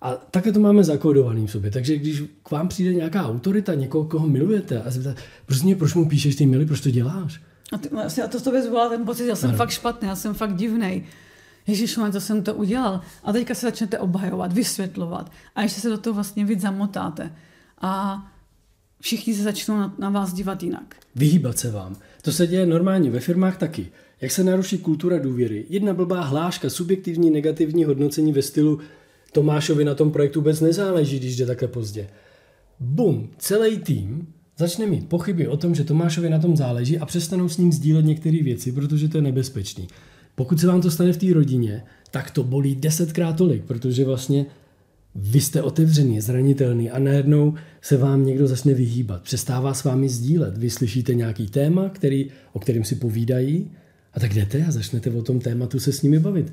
A 0.00 0.14
také 0.14 0.52
to 0.52 0.60
máme 0.60 0.84
zakódovaný 0.84 1.46
v 1.46 1.50
sobě. 1.50 1.70
Takže 1.70 1.96
když 1.96 2.22
k 2.42 2.50
vám 2.50 2.68
přijde 2.68 2.94
nějaká 2.94 3.28
autorita, 3.28 3.74
někoho, 3.74 4.04
koho 4.04 4.28
milujete 4.28 4.82
a 4.82 4.90
zeptáte, 4.90 5.22
prostě 5.46 5.76
proč 5.76 5.94
mu 5.94 6.08
píšeš 6.08 6.36
ty 6.36 6.46
mily, 6.46 6.66
proč 6.66 6.80
to 6.80 6.90
děláš? 6.90 7.40
A, 7.72 7.78
ty, 7.78 7.88
a 8.24 8.28
to 8.28 8.40
z 8.40 8.42
tobě 8.42 8.62
zvolá 8.62 8.88
ten 8.88 9.04
pocit, 9.04 9.26
já 9.26 9.36
jsem 9.36 9.48
ano. 9.48 9.58
fakt 9.58 9.70
špatný, 9.70 10.08
já 10.08 10.16
jsem 10.16 10.34
fakt 10.34 10.56
divný. 10.56 11.04
Ježíš, 11.66 11.98
to 12.12 12.20
jsem 12.20 12.42
to 12.42 12.54
udělal. 12.54 13.00
A 13.24 13.32
teďka 13.32 13.54
se 13.54 13.66
začnete 13.66 13.98
obhajovat, 13.98 14.52
vysvětlovat. 14.52 15.32
A 15.54 15.62
ještě 15.62 15.80
se 15.80 15.88
do 15.88 15.98
toho 15.98 16.14
vlastně 16.14 16.44
víc 16.44 16.60
zamotáte. 16.60 17.32
A 17.80 18.22
všichni 19.02 19.34
se 19.34 19.42
začnou 19.42 19.76
na, 19.76 19.94
na 19.98 20.10
vás 20.10 20.32
dívat 20.32 20.62
jinak. 20.62 20.96
Vyhýbat 21.14 21.58
se 21.58 21.70
vám. 21.70 21.96
To 22.22 22.32
se 22.32 22.46
děje 22.46 22.66
normálně 22.66 23.10
ve 23.10 23.20
firmách 23.20 23.58
taky. 23.58 23.86
Jak 24.20 24.30
se 24.30 24.44
naruší 24.44 24.78
kultura 24.78 25.18
důvěry? 25.18 25.64
Jedna 25.68 25.94
blbá 25.94 26.20
hláška, 26.20 26.70
subjektivní 26.70 27.30
negativní 27.30 27.84
hodnocení 27.84 28.32
ve 28.32 28.42
stylu 28.42 28.78
Tomášovi 29.32 29.84
na 29.84 29.94
tom 29.94 30.10
projektu 30.10 30.40
vůbec 30.40 30.60
nezáleží, 30.60 31.18
když 31.18 31.36
jde 31.36 31.46
takhle 31.46 31.68
pozdě. 31.68 32.08
Bum, 32.80 33.30
celý 33.38 33.78
tým 33.78 34.26
začne 34.58 34.86
mít 34.86 35.08
pochyby 35.08 35.48
o 35.48 35.56
tom, 35.56 35.74
že 35.74 35.84
Tomášovi 35.84 36.30
na 36.30 36.38
tom 36.38 36.56
záleží 36.56 36.98
a 36.98 37.06
přestanou 37.06 37.48
s 37.48 37.58
ním 37.58 37.72
sdílet 37.72 38.04
některé 38.04 38.42
věci, 38.42 38.72
protože 38.72 39.08
to 39.08 39.18
je 39.18 39.22
nebezpečný. 39.22 39.88
Pokud 40.34 40.60
se 40.60 40.66
vám 40.66 40.80
to 40.80 40.90
stane 40.90 41.12
v 41.12 41.16
té 41.16 41.32
rodině, 41.32 41.84
tak 42.10 42.30
to 42.30 42.42
bolí 42.44 42.74
desetkrát 42.74 43.36
tolik, 43.36 43.64
protože 43.64 44.04
vlastně 44.04 44.46
vy 45.14 45.40
jste 45.40 45.62
otevřený, 45.62 46.20
zranitelný 46.20 46.90
a 46.90 46.98
najednou 46.98 47.54
se 47.80 47.96
vám 47.96 48.26
někdo 48.26 48.46
začne 48.46 48.74
vyhýbat, 48.74 49.22
přestává 49.22 49.74
s 49.74 49.84
vámi 49.84 50.08
sdílet. 50.08 50.58
Vy 50.58 50.70
slyšíte 50.70 51.14
nějaký 51.14 51.46
téma, 51.46 51.88
který, 51.88 52.30
o 52.52 52.58
kterém 52.58 52.84
si 52.84 52.94
povídají 52.94 53.70
a 54.14 54.20
tak 54.20 54.34
jdete 54.34 54.64
a 54.64 54.70
začnete 54.70 55.10
o 55.10 55.22
tom 55.22 55.40
tématu 55.40 55.78
se 55.78 55.92
s 55.92 56.02
nimi 56.02 56.18
bavit. 56.18 56.52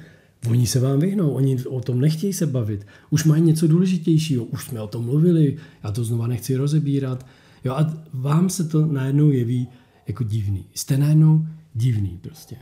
Oni 0.50 0.68
se 0.68 0.80
vám 0.80 1.00
vyhnou, 1.00 1.32
oni 1.32 1.64
o 1.64 1.82
tom 1.82 2.00
nechtějí 2.02 2.34
se 2.34 2.48
bavit. 2.48 2.88
Už 3.10 3.24
mají 3.24 3.42
něco 3.42 3.68
důležitějšího, 3.68 4.44
už 4.44 4.64
jsme 4.64 4.82
o 4.82 4.88
tom 4.88 5.06
mluvili, 5.06 5.58
já 5.84 5.92
to 5.92 6.04
znova 6.04 6.28
nechci 6.28 6.56
rozebírat. 6.56 7.26
Jo, 7.66 7.74
a 7.74 7.94
vám 8.14 8.50
se 8.50 8.64
to 8.64 8.86
najednou 8.86 9.32
jeví 9.32 9.68
jako 10.08 10.24
divný. 10.24 10.66
Jste 10.74 10.98
najednou 10.98 11.46
divný 11.74 12.20
prostě. 12.22 12.56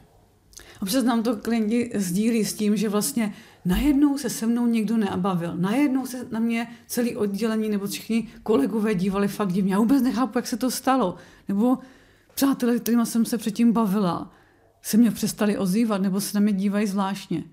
Občas 0.81 1.03
nám 1.03 1.23
to 1.23 1.35
klienti 1.35 1.91
sdílí 1.95 2.45
s 2.45 2.53
tím, 2.53 2.77
že 2.77 2.89
vlastně 2.89 3.33
najednou 3.67 4.17
se 4.17 4.29
se 4.29 4.47
mnou 4.47 4.67
někdo 4.67 4.97
neabavil. 4.97 5.57
Najednou 5.57 6.05
se 6.05 6.27
na 6.31 6.39
mě 6.39 6.67
celý 6.87 7.15
oddělení 7.15 7.69
nebo 7.69 7.87
všichni 7.87 8.27
kolegové 8.43 8.95
dívali 8.95 9.27
fakt 9.27 9.53
divně. 9.53 9.73
Já 9.73 9.79
vůbec 9.79 10.01
nechápu, 10.01 10.37
jak 10.37 10.47
se 10.47 10.57
to 10.57 10.71
stalo. 10.71 11.15
Nebo 11.47 11.77
přátelé, 12.33 12.79
kterými 12.79 13.05
jsem 13.05 13.25
se 13.25 13.37
předtím 13.37 13.71
bavila, 13.71 14.31
se 14.81 14.97
mě 14.97 15.11
přestali 15.11 15.57
ozývat 15.57 16.01
nebo 16.01 16.21
se 16.21 16.37
na 16.37 16.41
mě 16.41 16.53
dívají 16.53 16.87
zvláštně. 16.87 17.43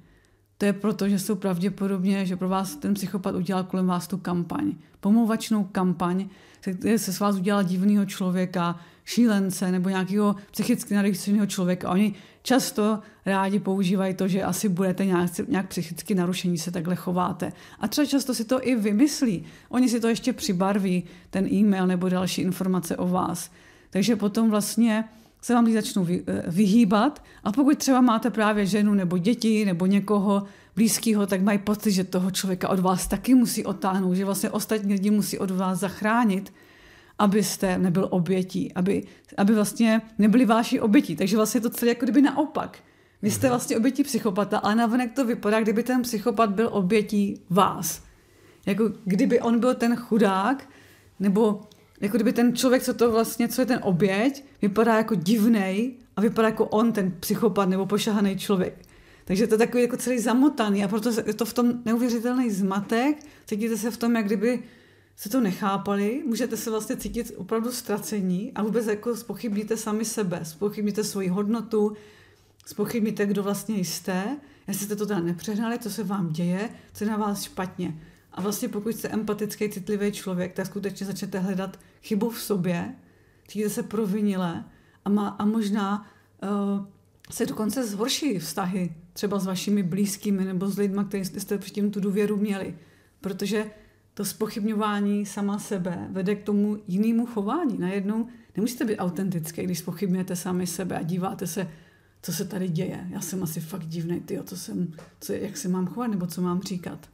To 0.65 0.69
je 0.69 0.73
proto, 0.73 1.09
že 1.09 1.19
jsou 1.19 1.35
pravděpodobně, 1.35 2.27
že 2.27 2.37
pro 2.37 2.49
vás 2.49 2.77
ten 2.77 2.95
psychopat 2.95 3.35
udělal 3.35 3.65
kolem 3.65 3.87
vás 3.87 4.07
tu 4.07 4.19
kampaň. 4.19 4.73
Pomouvačnou 5.01 5.65
kampaň, 5.65 6.29
kde 6.65 6.99
se 6.99 7.13
s 7.13 7.21
vás 7.21 7.37
udělal 7.37 7.65
divného 7.65 8.07
člověka, 8.07 8.81
šílence 9.05 9.73
nebo 9.73 9.89
nějakého 9.89 10.37
psychicky 10.51 10.95
narušeného 10.95 11.47
člověka. 11.47 11.91
Oni 11.91 12.15
často 12.43 13.01
rádi 13.27 13.59
používají 13.59 14.15
to, 14.15 14.29
že 14.29 14.43
asi 14.43 14.69
budete 14.69 15.07
nějak, 15.07 15.31
nějak 15.49 15.69
psychicky 15.69 16.15
narušení, 16.15 16.59
se 16.59 16.71
takhle 16.71 16.97
chováte. 16.97 17.53
A 17.81 17.89
třeba 17.89 18.07
často 18.07 18.35
si 18.35 18.45
to 18.45 18.69
i 18.69 18.77
vymyslí. 18.77 19.45
Oni 19.69 19.89
si 19.89 20.01
to 20.01 20.09
ještě 20.09 20.33
přibarví, 20.33 21.05
ten 21.31 21.53
e-mail 21.53 21.87
nebo 21.87 22.09
další 22.09 22.43
informace 22.43 22.97
o 22.97 23.09
vás. 23.09 23.51
Takže 23.91 24.17
potom 24.17 24.51
vlastně 24.51 25.05
se 25.45 25.55
vám 25.55 25.73
začnou 25.73 26.07
eh, 26.11 26.43
vyhýbat 26.47 27.25
a 27.45 27.53
pokud 27.53 27.79
třeba 27.79 28.01
máte 28.01 28.31
právě 28.31 28.67
ženu 28.67 28.95
nebo 28.95 29.19
děti 29.19 29.65
nebo 29.65 29.87
někoho 29.87 30.43
blízkého, 30.77 31.27
tak 31.27 31.43
mají 31.43 31.59
pocit, 31.59 31.93
že 31.93 32.05
toho 32.05 32.31
člověka 32.31 32.69
od 32.69 32.79
vás 32.79 33.07
taky 33.07 33.35
musí 33.35 33.65
otáhnout, 33.65 34.15
že 34.15 34.25
vlastně 34.25 34.51
ostatní 34.51 34.93
lidi 34.93 35.11
musí 35.11 35.39
od 35.39 35.51
vás 35.51 35.79
zachránit, 35.79 36.53
abyste 37.19 37.79
nebyl 37.79 38.09
obětí, 38.11 38.73
aby, 38.73 39.07
aby 39.37 39.55
vlastně 39.55 40.03
nebyli 40.19 40.45
váši 40.45 40.81
obětí. 40.81 41.17
Takže 41.17 41.37
vlastně 41.37 41.61
to 41.61 41.71
celé 41.71 41.89
jako 41.89 42.05
kdyby 42.07 42.23
naopak. 42.23 42.79
Vy 43.23 43.31
jste 43.31 43.47
mhm. 43.47 43.51
vlastně 43.51 43.77
obětí 43.77 44.03
psychopata, 44.03 44.59
ale 44.59 44.75
navenek 44.75 45.13
to 45.13 45.25
vypadá, 45.25 45.61
kdyby 45.61 45.83
ten 45.83 46.03
psychopat 46.03 46.51
byl 46.51 46.69
obětí 46.73 47.41
vás. 47.51 48.03
Jako 48.67 48.91
kdyby 49.05 49.41
on 49.41 49.61
byl 49.61 49.75
ten 49.75 49.97
chudák, 49.97 50.69
nebo 51.21 51.61
jako 52.01 52.17
kdyby 52.17 52.33
ten 52.33 52.57
člověk, 52.57 52.83
co 52.83 52.95
to 52.95 53.11
vlastně, 53.11 53.49
co 53.49 53.63
je 53.63 53.67
ten 53.67 53.81
oběť, 53.83 54.45
vypadá 54.63 54.97
jako 54.97 55.15
divnej 55.15 55.95
a 56.17 56.21
vypadá 56.21 56.49
jako 56.49 56.67
on, 56.67 56.93
ten 56.93 57.13
psychopat 57.21 57.69
nebo 57.69 57.87
pošahaný 57.87 58.39
člověk. 58.39 58.87
Takže 59.25 59.47
to 59.47 59.55
je 59.55 59.59
takový 59.59 59.83
jako 59.83 59.97
celý 59.97 60.19
zamotaný 60.19 60.85
a 60.85 60.89
proto 60.89 61.11
je 61.27 61.35
to 61.35 61.45
v 61.45 61.53
tom 61.53 61.73
neuvěřitelný 61.85 62.51
zmatek. 62.51 63.17
Cítíte 63.47 63.77
se 63.77 63.91
v 63.91 63.97
tom, 63.97 64.17
jak 64.17 64.27
kdyby 64.27 64.63
se 65.17 65.29
to 65.29 65.41
nechápali, 65.41 66.23
můžete 66.27 66.57
se 66.57 66.71
vlastně 66.71 66.97
cítit 66.97 67.33
opravdu 67.37 67.73
ztracení 67.73 68.53
a 68.55 68.63
vůbec 68.63 68.87
jako 68.87 69.17
spochybníte 69.17 69.77
sami 69.77 70.05
sebe, 70.05 70.41
spochybníte 70.43 71.05
svoji 71.05 71.29
hodnotu, 71.29 71.93
spochybníte, 72.67 73.27
kdo 73.27 73.43
vlastně 73.43 73.79
jste, 73.79 74.37
jestli 74.69 74.87
jste 74.87 74.97
to 74.97 75.07
teda 75.07 75.21
nepřehnali, 75.21 75.79
co 75.79 75.91
se 75.91 76.05
vám 76.05 76.33
děje, 76.33 76.69
co 76.95 77.05
je 77.05 77.11
na 77.11 77.17
vás 77.17 77.43
špatně. 77.43 78.01
A 78.35 78.41
vlastně 78.41 78.69
pokud 78.69 78.97
jste 78.97 79.09
empatický, 79.09 79.69
citlivý 79.69 80.13
člověk, 80.13 80.53
tak 80.53 80.67
skutečně 80.67 81.07
začnete 81.07 81.39
hledat 81.39 81.79
chybu 82.03 82.31
v 82.31 82.41
sobě, 82.41 82.95
cítíte 83.49 83.71
se 83.71 83.83
provinile 83.83 84.65
a, 85.05 85.11
má, 85.11 85.29
a 85.29 85.45
možná 85.45 86.11
uh, 86.43 86.87
se 87.31 87.47
dokonce 87.47 87.87
zhorší 87.87 88.39
vztahy 88.39 88.95
třeba 89.13 89.39
s 89.39 89.47
vašimi 89.47 89.83
blízkými 89.83 90.45
nebo 90.45 90.69
s 90.71 90.79
lidmi, 90.79 91.01
kteří 91.09 91.41
jste 91.41 91.59
předtím 91.59 91.91
tu 91.91 92.01
důvěru 92.01 92.37
měli. 92.37 92.79
Protože 93.21 93.71
to 94.15 94.25
spochybňování 94.25 95.27
sama 95.27 95.59
sebe 95.59 96.07
vede 96.11 96.35
k 96.35 96.43
tomu 96.43 96.79
jinému 96.89 97.27
chování. 97.27 97.79
Najednou 97.79 98.29
nemusíte 98.57 98.85
být 98.85 98.99
autentický, 98.99 99.63
když 99.63 99.79
spochybňujete 99.79 100.37
sami 100.37 100.67
sebe 100.67 100.99
a 100.99 101.03
díváte 101.03 101.47
se, 101.47 101.71
co 102.23 102.33
se 102.33 102.45
tady 102.45 102.69
děje. 102.69 103.07
Já 103.11 103.21
jsem 103.21 103.43
asi 103.43 103.61
fakt 103.61 103.87
divný, 103.87 104.21
ty, 104.21 104.41
co 104.45 104.57
jsem, 104.57 104.93
co, 105.21 105.33
jak 105.33 105.57
se 105.57 105.69
mám 105.69 105.87
chovat 105.87 106.07
nebo 106.07 106.27
co 106.27 106.43
mám 106.43 106.63
říkat. 106.63 107.09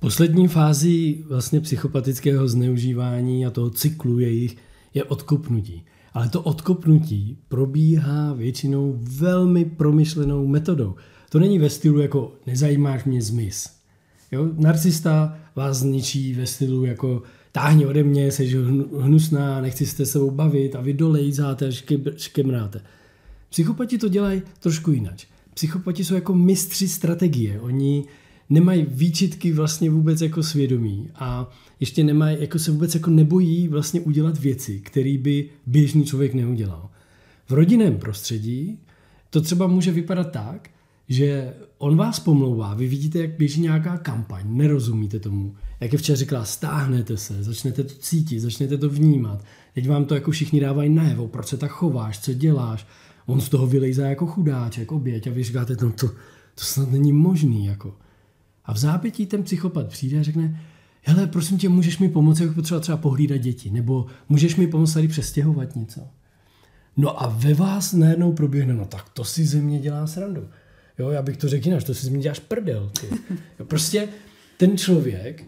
Poslední 0.00 0.48
fází 0.48 1.24
vlastně 1.28 1.60
psychopatického 1.60 2.48
zneužívání 2.48 3.46
a 3.46 3.50
toho 3.50 3.70
cyklu 3.70 4.18
jejich 4.18 4.56
je 4.94 5.04
odkopnutí. 5.04 5.84
Ale 6.12 6.28
to 6.28 6.42
odkopnutí 6.42 7.38
probíhá 7.48 8.32
většinou 8.32 8.98
velmi 9.02 9.64
promyšlenou 9.64 10.46
metodou. 10.46 10.94
To 11.30 11.38
není 11.38 11.58
ve 11.58 11.70
stylu 11.70 12.00
jako 12.00 12.32
nezajímáš 12.46 13.04
mě 13.04 13.22
zmiz. 13.22 13.70
Jo? 14.32 14.48
Narcista 14.56 15.38
vás 15.56 15.76
zničí 15.76 16.34
ve 16.34 16.46
stylu 16.46 16.84
jako 16.84 17.22
táhni 17.52 17.86
ode 17.86 18.02
mě, 18.02 18.32
jsi 18.32 18.64
hnusná, 19.00 19.60
nechci 19.60 19.86
se 19.86 20.06
sebou 20.06 20.30
bavit 20.30 20.74
a 20.74 20.80
vy 20.80 20.92
dolejzáte 20.92 21.68
a 21.68 21.70
škemráte. 22.16 22.80
Psychopati 23.50 23.98
to 23.98 24.08
dělají 24.08 24.42
trošku 24.60 24.90
jinak. 24.90 25.14
Psychopati 25.54 26.04
jsou 26.04 26.14
jako 26.14 26.34
mistři 26.34 26.88
strategie. 26.88 27.60
Oni 27.60 28.04
nemají 28.50 28.86
výčitky 28.88 29.52
vlastně 29.52 29.90
vůbec 29.90 30.20
jako 30.20 30.42
svědomí 30.42 31.10
a 31.14 31.50
ještě 31.80 32.04
nemají, 32.04 32.36
jako 32.40 32.58
se 32.58 32.70
vůbec 32.70 32.94
jako 32.94 33.10
nebojí 33.10 33.68
vlastně 33.68 34.00
udělat 34.00 34.38
věci, 34.38 34.80
které 34.80 35.18
by 35.18 35.48
běžný 35.66 36.04
člověk 36.04 36.34
neudělal. 36.34 36.90
V 37.48 37.52
rodinném 37.52 37.98
prostředí 37.98 38.78
to 39.30 39.40
třeba 39.40 39.66
může 39.66 39.92
vypadat 39.92 40.30
tak, 40.32 40.70
že 41.08 41.54
on 41.78 41.96
vás 41.96 42.20
pomlouvá, 42.20 42.74
vy 42.74 42.88
vidíte, 42.88 43.18
jak 43.18 43.30
běží 43.30 43.60
nějaká 43.60 43.98
kampaň, 43.98 44.42
nerozumíte 44.46 45.18
tomu. 45.18 45.54
Jak 45.80 45.92
je 45.92 45.98
včera 45.98 46.16
říkala, 46.16 46.44
stáhnete 46.44 47.16
se, 47.16 47.42
začnete 47.42 47.84
to 47.84 47.94
cítit, 47.94 48.40
začnete 48.40 48.78
to 48.78 48.88
vnímat. 48.88 49.44
Teď 49.74 49.88
vám 49.88 50.04
to 50.04 50.14
jako 50.14 50.30
všichni 50.30 50.60
dávají 50.60 50.90
najevo, 50.90 51.28
proč 51.28 51.46
se 51.46 51.56
tak 51.56 51.70
chováš, 51.70 52.18
co 52.18 52.32
děláš. 52.32 52.86
On 53.26 53.40
z 53.40 53.48
toho 53.48 53.66
vylejzá 53.66 54.06
jako 54.06 54.26
chudáček, 54.26 54.92
oběť 54.92 55.26
a 55.26 55.30
vy 55.30 55.44
říkáte, 55.44 55.76
no 55.82 55.92
to, 55.92 56.08
to 56.54 56.64
snad 56.64 56.90
není 56.90 57.12
možný. 57.12 57.66
Jako. 57.66 57.94
A 58.66 58.74
v 58.74 58.78
zápětí 58.78 59.26
ten 59.26 59.42
psychopat 59.42 59.88
přijde 59.88 60.20
a 60.20 60.22
řekne, 60.22 60.60
hele, 61.02 61.26
prosím 61.26 61.58
tě, 61.58 61.68
můžeš 61.68 61.98
mi 61.98 62.08
pomoct, 62.08 62.40
jak 62.40 62.54
potřeba 62.54 62.80
třeba 62.80 62.98
pohlídat 62.98 63.38
děti, 63.38 63.70
nebo 63.70 64.06
můžeš 64.28 64.56
mi 64.56 64.66
pomoct 64.66 64.94
tady 64.94 65.08
přestěhovat 65.08 65.76
něco. 65.76 66.00
No 66.96 67.22
a 67.22 67.36
ve 67.38 67.54
vás 67.54 67.92
najednou 67.92 68.32
proběhne, 68.32 68.74
no 68.74 68.84
tak 68.84 69.08
to 69.08 69.24
si 69.24 69.44
ze 69.44 69.60
mě 69.60 69.78
dělá 69.78 70.06
srandu. 70.06 70.48
Jo, 70.98 71.10
já 71.10 71.22
bych 71.22 71.36
to 71.36 71.48
řekl 71.48 71.66
jinak, 71.66 71.84
to 71.84 71.94
si 71.94 72.06
z 72.06 72.08
mě 72.08 72.22
děláš 72.22 72.38
prdel. 72.38 72.90
Ty. 73.00 73.06
Prostě 73.64 74.08
ten 74.56 74.76
člověk, 74.76 75.44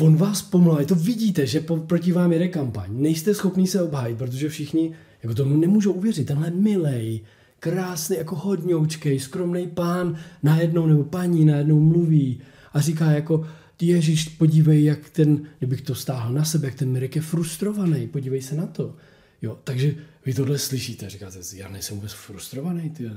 on 0.00 0.16
vás 0.16 0.42
pomlouvá, 0.42 0.84
to 0.84 0.94
vidíte, 0.94 1.46
že 1.46 1.60
po, 1.60 1.76
proti 1.76 2.12
vám 2.12 2.32
jede 2.32 2.48
kampaň, 2.48 2.90
nejste 2.90 3.34
schopný 3.34 3.66
se 3.66 3.82
obhájit, 3.82 4.18
protože 4.18 4.48
všichni 4.48 4.92
jako 5.22 5.34
tomu 5.34 5.56
nemůžou 5.56 5.92
uvěřit, 5.92 6.26
tenhle 6.26 6.50
milej, 6.50 7.20
krásný, 7.60 8.16
jako 8.16 8.36
hodňoučkej, 8.36 9.20
skromný 9.20 9.66
pán 9.66 10.18
najednou 10.42 10.86
nebo 10.86 11.04
paní 11.04 11.44
najednou 11.44 11.80
mluví 11.80 12.40
a 12.72 12.80
říká 12.80 13.10
jako 13.10 13.46
Ježíš, 13.80 14.28
podívej, 14.28 14.84
jak 14.84 15.10
ten, 15.10 15.46
kdybych 15.58 15.82
to 15.82 15.94
stáhl 15.94 16.32
na 16.32 16.44
sebe, 16.44 16.66
jak 16.66 16.74
ten 16.74 16.90
Mirek 16.90 17.16
je 17.16 17.22
frustrovaný, 17.22 18.08
podívej 18.08 18.42
se 18.42 18.54
na 18.54 18.66
to. 18.66 18.94
Jo, 19.42 19.58
takže 19.64 19.94
vy 20.26 20.34
tohle 20.34 20.58
slyšíte, 20.58 21.10
říkáte 21.10 21.38
já 21.54 21.68
nejsem 21.68 21.96
vůbec 21.96 22.12
frustrovaný, 22.12 22.90
ty. 22.90 23.10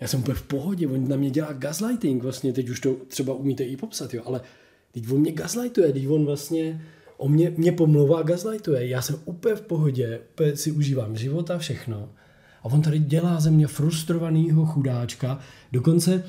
Já 0.00 0.08
jsem 0.08 0.20
úplně 0.20 0.34
v 0.34 0.42
pohodě, 0.42 0.88
on 0.88 1.08
na 1.08 1.16
mě 1.16 1.30
dělá 1.30 1.52
gaslighting, 1.52 2.22
vlastně 2.22 2.52
teď 2.52 2.68
už 2.68 2.80
to 2.80 2.96
třeba 3.08 3.34
umíte 3.34 3.64
i 3.64 3.76
popsat, 3.76 4.14
jo, 4.14 4.22
ale 4.26 4.40
teď 4.92 5.10
on 5.10 5.20
mě 5.20 5.32
gaslightuje, 5.32 5.92
teď 5.92 6.08
on 6.08 6.24
vlastně 6.24 6.82
o 7.16 7.28
mě, 7.28 7.52
mě 7.56 7.72
pomlouvá 7.72 8.22
gaslightuje, 8.22 8.88
já 8.88 9.02
jsem 9.02 9.16
úplně 9.24 9.54
v 9.54 9.60
pohodě, 9.60 10.20
úplně 10.32 10.56
si 10.56 10.72
užívám 10.72 11.16
života, 11.16 11.58
všechno 11.58 12.08
A 12.64 12.72
on 12.72 12.82
tady 12.82 12.98
dělá 12.98 13.40
ze 13.40 13.50
mě 13.50 13.66
frustrovanýho 13.66 14.66
chudáčka. 14.66 15.38
Dokonce 15.72 16.24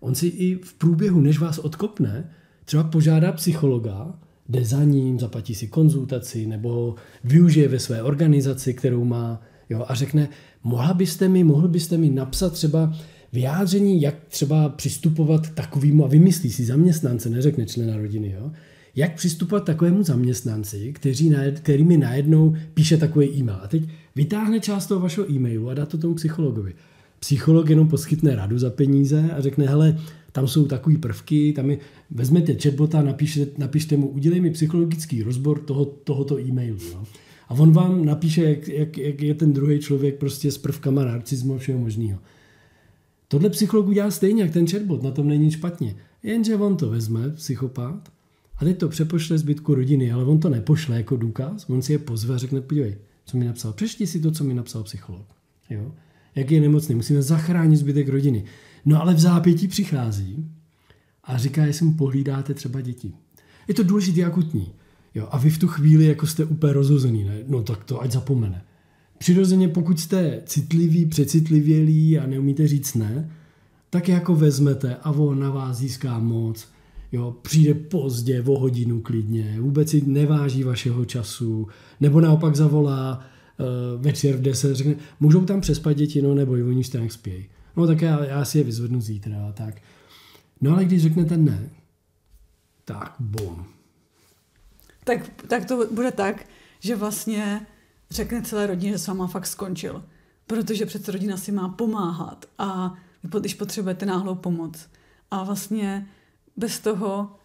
on 0.00 0.14
si 0.14 0.26
i 0.26 0.54
v 0.54 0.74
průběhu, 0.74 1.20
než 1.20 1.38
vás 1.38 1.58
odkopne, 1.58 2.30
třeba 2.64 2.84
požádá 2.84 3.32
psychologa, 3.32 4.14
jde 4.48 4.64
za 4.64 4.84
ním, 4.84 5.18
zaplatí 5.18 5.54
si 5.54 5.66
konzultaci 5.66 6.46
nebo 6.46 6.94
využije 7.24 7.68
ve 7.68 7.78
své 7.78 8.02
organizaci, 8.02 8.74
kterou 8.74 9.04
má 9.04 9.42
jo, 9.70 9.84
a 9.88 9.94
řekne, 9.94 10.28
mohla 10.62 10.94
byste 10.94 11.28
mi, 11.28 11.44
mohl 11.44 11.68
byste 11.68 11.96
mi 11.96 12.10
napsat 12.10 12.52
třeba 12.52 12.92
vyjádření, 13.32 14.02
jak 14.02 14.14
třeba 14.28 14.68
přistupovat 14.68 15.50
takovýmu, 15.50 16.04
a 16.04 16.08
vymyslí 16.08 16.50
si 16.50 16.64
zaměstnance, 16.64 17.30
neřekne 17.30 17.66
člena 17.66 17.96
rodiny, 17.96 18.30
jo, 18.30 18.52
jak 18.96 19.14
přistupovat 19.14 19.64
takovému 19.64 20.02
zaměstnanci, 20.02 20.92
který, 20.92 21.30
který 21.52 21.84
mi 21.84 21.96
najednou 21.96 22.56
píše 22.74 22.96
takový 22.96 23.28
e-mail. 23.28 23.58
A 23.62 23.68
teď 23.68 23.82
vytáhne 24.16 24.60
část 24.60 24.86
toho 24.86 25.00
vašeho 25.00 25.30
e-mailu 25.30 25.68
a 25.68 25.74
dá 25.74 25.86
to 25.86 25.98
tomu 25.98 26.14
psychologovi. 26.14 26.74
Psycholog 27.18 27.70
jenom 27.70 27.88
poskytne 27.88 28.34
radu 28.34 28.58
za 28.58 28.70
peníze 28.70 29.30
a 29.36 29.40
řekne, 29.40 29.66
hele, 29.66 29.98
tam 30.32 30.48
jsou 30.48 30.66
takové 30.66 30.98
prvky, 30.98 31.52
tam 31.52 31.70
je, 31.70 31.78
vezmete 32.10 32.54
chatbota, 32.54 33.02
napíšte, 33.02 33.46
napište 33.58 33.96
mu, 33.96 34.08
udělej 34.08 34.40
mi 34.40 34.50
psychologický 34.50 35.22
rozbor 35.22 35.58
toho, 35.58 35.84
tohoto 35.84 36.40
e-mailu. 36.40 36.78
Jo. 36.90 37.04
A 37.48 37.54
on 37.54 37.72
vám 37.72 38.04
napíše, 38.04 38.42
jak, 38.42 38.68
jak, 38.68 38.98
jak 38.98 39.22
je 39.22 39.34
ten 39.34 39.52
druhý 39.52 39.78
člověk 39.78 40.18
prostě 40.18 40.52
s 40.52 40.58
prvkama 40.58 41.04
narcismu 41.04 41.54
a 41.54 41.58
všeho 41.58 41.78
možného. 41.78 42.20
Tohle 43.28 43.50
psycholog 43.50 43.88
udělá 43.88 44.10
stejně 44.10 44.42
jak 44.42 44.52
ten 44.52 44.66
chatbot, 44.66 45.02
na 45.02 45.10
tom 45.10 45.28
není 45.28 45.50
špatně. 45.50 45.96
Jenže 46.22 46.56
on 46.56 46.76
to 46.76 46.90
vezme, 46.90 47.30
psychopat, 47.30 48.08
a 48.60 48.64
teď 48.64 48.78
to 48.78 48.88
přepošle 48.88 49.38
zbytku 49.38 49.74
rodiny, 49.74 50.12
ale 50.12 50.24
on 50.24 50.40
to 50.40 50.48
nepošle 50.48 50.96
jako 50.96 51.16
důkaz, 51.16 51.66
on 51.68 51.82
si 51.82 51.92
je 51.92 51.98
pozve 51.98 52.34
a 52.34 52.38
řekne, 52.38 52.60
podívej, 52.60 52.96
co 53.24 53.36
mi 53.36 53.44
napsal. 53.44 53.72
Přečti 53.72 54.06
si 54.06 54.20
to, 54.20 54.30
co 54.30 54.44
mi 54.44 54.54
napsal 54.54 54.82
psycholog. 54.82 55.26
Jo? 55.70 55.92
Jak 56.34 56.50
je 56.50 56.60
nemocný, 56.60 56.94
musíme 56.94 57.22
zachránit 57.22 57.76
zbytek 57.76 58.08
rodiny. 58.08 58.44
No 58.84 59.02
ale 59.02 59.14
v 59.14 59.20
zápětí 59.20 59.68
přichází 59.68 60.50
a 61.24 61.38
říká, 61.38 61.64
jestli 61.64 61.86
mu 61.86 61.94
pohlídáte 61.94 62.54
třeba 62.54 62.80
děti. 62.80 63.12
Je 63.68 63.74
to 63.74 63.82
důležitý 63.82 64.24
akutní. 64.24 64.72
Jo, 65.14 65.28
a 65.30 65.38
vy 65.38 65.50
v 65.50 65.58
tu 65.58 65.68
chvíli 65.68 66.04
jako 66.04 66.26
jste 66.26 66.44
úplně 66.44 66.72
rozhozený, 66.72 67.24
ne? 67.24 67.38
no 67.48 67.62
tak 67.62 67.84
to 67.84 68.00
ať 68.00 68.10
zapomene. 68.10 68.64
Přirozeně 69.18 69.68
pokud 69.68 70.00
jste 70.00 70.42
citliví, 70.46 71.06
přecitlivělí 71.06 72.18
a 72.18 72.26
neumíte 72.26 72.68
říct 72.68 72.94
ne, 72.94 73.30
tak 73.90 74.08
jako 74.08 74.34
vezmete 74.34 74.96
a 74.96 75.10
on 75.10 75.40
na 75.40 75.50
vás 75.50 75.76
získá 75.76 76.18
moc, 76.18 76.68
jo, 77.12 77.36
přijde 77.42 77.74
pozdě, 77.74 78.42
o 78.42 78.58
hodinu 78.58 79.00
klidně, 79.00 79.56
vůbec 79.60 79.90
si 79.90 80.02
neváží 80.06 80.62
vašeho 80.62 81.04
času, 81.04 81.68
nebo 82.00 82.20
naopak 82.20 82.56
zavolá 82.56 83.26
uh, 83.58 84.02
večer 84.02 84.36
v 84.36 84.42
10, 84.42 84.76
řekne, 84.76 84.94
můžou 85.20 85.44
tam 85.44 85.60
přespat 85.60 85.96
děti, 85.96 86.22
no 86.22 86.34
nebo 86.34 86.52
oni 86.52 86.84
tak 86.84 87.12
spějí. 87.12 87.46
No 87.76 87.86
tak 87.86 88.02
já, 88.02 88.24
já 88.24 88.44
si 88.44 88.58
je 88.58 88.64
vyzvednu 88.64 89.00
zítra 89.00 89.46
a 89.48 89.52
tak. 89.52 89.74
No 90.60 90.72
ale 90.72 90.84
když 90.84 91.02
řeknete 91.02 91.36
ne, 91.36 91.70
tak 92.84 93.14
bum. 93.18 93.64
Tak, 95.04 95.44
tak 95.48 95.64
to 95.64 95.86
bude 95.92 96.12
tak, 96.12 96.46
že 96.80 96.96
vlastně 96.96 97.66
řekne 98.10 98.42
celé 98.42 98.66
rodině, 98.66 98.92
že 98.92 98.98
s 98.98 99.06
váma 99.06 99.26
fakt 99.26 99.46
skončil. 99.46 100.04
Protože 100.46 100.86
přece 100.86 101.12
rodina 101.12 101.36
si 101.36 101.52
má 101.52 101.68
pomáhat 101.68 102.46
a 102.58 102.94
když 103.40 103.54
potřebujete 103.54 104.06
náhlou 104.06 104.34
pomoc. 104.34 104.88
A 105.30 105.44
vlastně 105.44 106.08
bez 106.60 106.80
toho, 106.80 107.36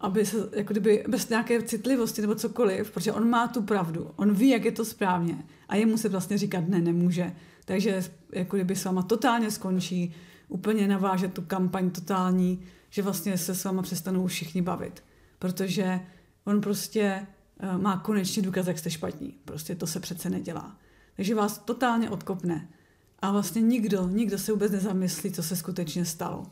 aby 0.00 0.26
se, 0.26 0.36
jako 0.52 0.72
kdyby, 0.72 1.04
bez 1.08 1.28
nějaké 1.28 1.62
citlivosti 1.62 2.20
nebo 2.20 2.34
cokoliv, 2.34 2.90
protože 2.90 3.12
on 3.12 3.30
má 3.30 3.48
tu 3.48 3.62
pravdu, 3.62 4.10
on 4.16 4.34
ví, 4.34 4.48
jak 4.48 4.64
je 4.64 4.72
to 4.72 4.84
správně 4.84 5.44
a 5.68 5.76
jemu 5.76 5.98
se 5.98 6.08
vlastně 6.08 6.38
říkat 6.38 6.68
ne, 6.68 6.80
nemůže. 6.80 7.32
Takže 7.64 8.04
jako 8.32 8.56
kdyby 8.56 8.76
s 8.76 8.84
váma 8.84 9.02
totálně 9.02 9.50
skončí, 9.50 10.14
úplně 10.48 10.88
naváže 10.88 11.28
tu 11.28 11.42
kampaň 11.42 11.90
totální, 11.90 12.62
že 12.90 13.02
vlastně 13.02 13.38
se 13.38 13.54
s 13.54 13.64
váma 13.64 13.82
přestanou 13.82 14.26
všichni 14.26 14.62
bavit. 14.62 15.02
Protože 15.38 16.00
on 16.44 16.60
prostě 16.60 17.26
uh, 17.62 17.82
má 17.82 17.98
konečně 17.98 18.42
důkaz, 18.42 18.66
jak 18.66 18.78
jste 18.78 18.90
špatní. 18.90 19.34
Prostě 19.44 19.74
to 19.74 19.86
se 19.86 20.00
přece 20.00 20.30
nedělá. 20.30 20.76
Takže 21.16 21.34
vás 21.34 21.58
totálně 21.58 22.10
odkopne. 22.10 22.68
A 23.22 23.32
vlastně 23.32 23.62
nikdo, 23.62 24.08
nikdo 24.08 24.38
se 24.38 24.52
vůbec 24.52 24.72
nezamyslí, 24.72 25.32
co 25.32 25.42
se 25.42 25.56
skutečně 25.56 26.04
stalo. 26.04 26.46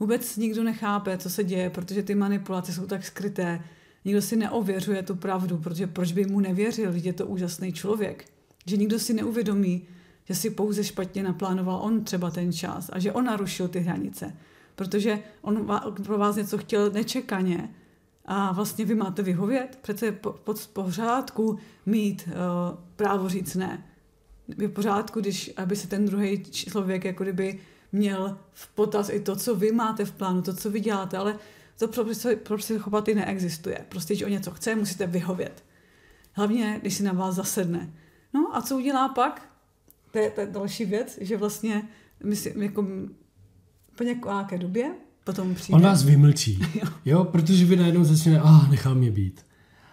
Vůbec 0.00 0.36
nikdo 0.36 0.62
nechápe, 0.62 1.18
co 1.18 1.30
se 1.30 1.44
děje, 1.44 1.70
protože 1.70 2.02
ty 2.02 2.14
manipulace 2.14 2.72
jsou 2.72 2.86
tak 2.86 3.04
skryté. 3.04 3.60
Nikdo 4.04 4.22
si 4.22 4.36
neověřuje 4.36 5.02
tu 5.02 5.16
pravdu, 5.16 5.58
protože 5.58 5.86
proč 5.86 6.12
by 6.12 6.24
mu 6.24 6.40
nevěřil, 6.40 6.92
je 6.94 7.12
to 7.12 7.26
úžasný 7.26 7.72
člověk. 7.72 8.24
Že 8.66 8.76
nikdo 8.76 8.98
si 8.98 9.14
neuvědomí, 9.14 9.82
že 10.24 10.34
si 10.34 10.50
pouze 10.50 10.84
špatně 10.84 11.22
naplánoval 11.22 11.80
on 11.82 12.04
třeba 12.04 12.30
ten 12.30 12.52
čas 12.52 12.90
a 12.92 12.98
že 12.98 13.12
on 13.12 13.24
narušil 13.24 13.68
ty 13.68 13.80
hranice. 13.80 14.36
Protože 14.74 15.18
on 15.42 15.66
pro 16.04 16.18
vás 16.18 16.36
něco 16.36 16.58
chtěl 16.58 16.90
nečekaně 16.90 17.70
a 18.24 18.52
vlastně 18.52 18.84
vy 18.84 18.94
máte 18.94 19.22
vyhovět. 19.22 19.78
Přece 19.82 20.06
je 20.06 20.12
pod 20.44 20.66
pořádku 20.72 21.58
mít 21.86 22.28
uh, 22.28 22.32
právo 22.96 23.28
říct 23.28 23.54
ne. 23.54 23.86
Je 24.58 24.68
pořádku, 24.68 25.20
když 25.20 25.52
aby 25.56 25.76
se 25.76 25.88
ten 25.88 26.06
druhý 26.06 26.42
člověk 26.42 27.04
jako 27.04 27.22
kdyby 27.22 27.58
měl 27.96 28.38
v 28.52 28.68
potaz 28.68 29.10
i 29.12 29.20
to, 29.20 29.36
co 29.36 29.54
vy 29.54 29.72
máte 29.72 30.04
v 30.04 30.12
plánu, 30.12 30.42
to, 30.42 30.54
co 30.54 30.70
vy 30.70 30.80
děláte, 30.80 31.16
ale 31.16 31.38
to 31.78 31.88
pro, 31.88 32.04
pro 32.42 32.56
psychopaty 32.56 33.14
neexistuje. 33.14 33.78
Prostě, 33.88 34.14
když 34.14 34.22
o 34.22 34.28
něco 34.28 34.50
chce, 34.50 34.74
musíte 34.74 35.06
vyhovět. 35.06 35.64
Hlavně, 36.32 36.78
když 36.80 36.94
si 36.94 37.02
na 37.02 37.12
vás 37.12 37.34
zasedne. 37.34 37.90
No 38.34 38.56
a 38.56 38.62
co 38.62 38.76
udělá 38.76 39.08
pak? 39.08 39.48
To 40.10 40.18
je, 40.18 40.30
to 40.30 40.40
je 40.40 40.46
další 40.46 40.84
věc, 40.84 41.18
že 41.20 41.36
vlastně 41.36 41.82
myslím, 42.24 42.62
jako 42.62 42.86
po 43.96 44.04
nějaké 44.04 44.58
době 44.58 44.94
potom 45.24 45.54
přijde... 45.54 45.76
On 45.76 45.82
vás 45.82 46.04
vymlčí, 46.04 46.58
jo, 46.74 46.88
jo 47.04 47.24
protože 47.24 47.64
vy 47.64 47.76
najednou 47.76 48.04
začne, 48.04 48.40
a 48.40 48.48
ah, 48.48 48.70
nechal 48.70 48.94
mě 48.94 49.10
být. 49.10 49.46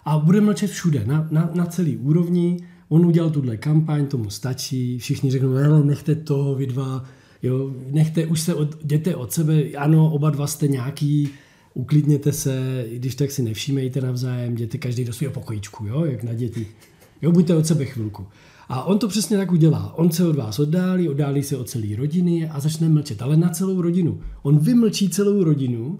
A 0.05 0.17
bude 0.17 0.41
mlčet 0.41 0.71
všude, 0.71 1.05
na, 1.05 1.27
na, 1.31 1.49
na 1.53 1.65
celý 1.65 1.97
úrovni, 1.97 2.67
on 2.89 3.05
udělal 3.05 3.29
tuhle 3.29 3.57
kampaň, 3.57 4.07
tomu 4.07 4.29
stačí, 4.29 4.99
všichni 4.99 5.31
řeknou, 5.31 5.83
nechte 5.83 6.15
toho, 6.15 6.55
vy 6.55 6.67
dva, 6.67 7.05
Jo, 7.43 7.71
nechte, 7.91 8.25
už 8.25 8.41
se 8.41 8.53
od, 8.53 8.83
jděte 8.83 9.15
od 9.15 9.33
sebe, 9.33 9.63
ano, 9.77 10.11
oba 10.11 10.29
dva 10.29 10.47
jste 10.47 10.67
nějaký, 10.67 11.29
uklidněte 11.73 12.31
se, 12.31 12.85
když 12.93 13.15
tak 13.15 13.31
si 13.31 13.43
nevšímejte 13.43 14.01
navzájem, 14.01 14.53
jděte 14.53 14.77
každý 14.77 15.05
do 15.05 15.13
svého 15.13 15.33
pokojíčku, 15.33 15.85
jo, 15.85 16.05
jak 16.05 16.23
na 16.23 16.33
děti. 16.33 16.67
Jo, 17.21 17.31
buďte 17.31 17.55
od 17.55 17.67
sebe 17.67 17.85
chvilku. 17.85 18.25
A 18.69 18.83
on 18.83 18.99
to 18.99 19.07
přesně 19.07 19.37
tak 19.37 19.51
udělá. 19.51 19.93
On 19.97 20.11
se 20.11 20.27
od 20.27 20.35
vás 20.35 20.59
oddálí, 20.59 21.09
oddálí 21.09 21.43
se 21.43 21.57
od 21.57 21.69
celé 21.69 21.95
rodiny 21.95 22.49
a 22.49 22.59
začne 22.59 22.89
mlčet, 22.89 23.21
ale 23.21 23.37
na 23.37 23.49
celou 23.49 23.81
rodinu. 23.81 24.19
On 24.41 24.59
vymlčí 24.59 25.09
celou 25.09 25.43
rodinu 25.43 25.99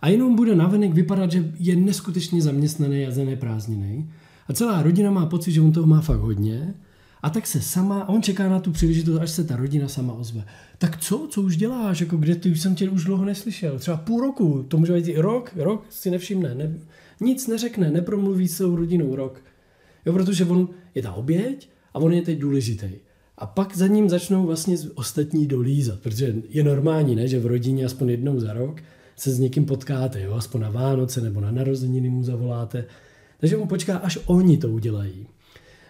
a 0.00 0.08
jenom 0.08 0.36
bude 0.36 0.54
navenek 0.54 0.92
vypadat, 0.92 1.32
že 1.32 1.52
je 1.58 1.76
neskutečně 1.76 2.42
zaměstnaný 2.42 3.06
a 3.06 3.10
zaneprázdněný. 3.10 4.10
A 4.48 4.52
celá 4.52 4.82
rodina 4.82 5.10
má 5.10 5.26
pocit, 5.26 5.52
že 5.52 5.60
on 5.60 5.72
toho 5.72 5.86
má 5.86 6.00
fakt 6.00 6.20
hodně 6.20 6.74
a 7.26 7.30
tak 7.30 7.46
se 7.46 7.60
sama, 7.60 8.08
on 8.08 8.22
čeká 8.22 8.48
na 8.48 8.60
tu 8.60 8.72
příležitost, 8.72 9.20
až 9.20 9.30
se 9.30 9.44
ta 9.44 9.56
rodina 9.56 9.88
sama 9.88 10.12
ozve. 10.12 10.44
Tak 10.78 10.96
co, 10.96 11.26
co 11.30 11.42
už 11.42 11.56
děláš, 11.56 12.00
jako 12.00 12.16
kde 12.16 12.34
ty 12.34 12.50
už 12.50 12.60
jsem 12.60 12.74
tě 12.74 12.90
už 12.90 13.04
dlouho 13.04 13.24
neslyšel, 13.24 13.78
třeba 13.78 13.96
půl 13.96 14.20
roku, 14.20 14.64
to 14.68 14.78
může 14.78 14.92
být 14.92 15.08
i 15.08 15.18
rok, 15.18 15.50
rok 15.56 15.84
si 15.90 16.10
nevšimne, 16.10 16.54
ne, 16.54 16.78
nic 17.20 17.46
neřekne, 17.46 17.90
nepromluví 17.90 18.48
s 18.48 18.56
celou 18.56 18.76
rodinou 18.76 19.16
rok. 19.16 19.42
Jo, 20.06 20.12
protože 20.12 20.44
on 20.44 20.68
je 20.94 21.02
ta 21.02 21.12
oběť 21.12 21.68
a 21.94 21.98
on 21.98 22.12
je 22.12 22.22
teď 22.22 22.38
důležitý. 22.38 22.90
A 23.38 23.46
pak 23.46 23.76
za 23.76 23.86
ním 23.86 24.08
začnou 24.08 24.46
vlastně 24.46 24.76
ostatní 24.94 25.46
dolízat, 25.46 26.00
protože 26.00 26.34
je 26.48 26.64
normální, 26.64 27.14
ne, 27.14 27.28
že 27.28 27.40
v 27.40 27.46
rodině 27.46 27.84
aspoň 27.84 28.08
jednou 28.08 28.40
za 28.40 28.52
rok 28.52 28.82
se 29.16 29.30
s 29.30 29.38
někým 29.38 29.64
potkáte, 29.64 30.20
jo, 30.20 30.34
aspoň 30.34 30.60
na 30.60 30.70
Vánoce 30.70 31.20
nebo 31.20 31.40
na 31.40 31.50
narozeniny 31.50 32.10
mu 32.10 32.22
zavoláte. 32.22 32.84
Takže 33.40 33.56
mu 33.56 33.66
počká, 33.66 33.96
až 33.96 34.18
oni 34.26 34.58
to 34.58 34.68
udělají. 34.68 35.26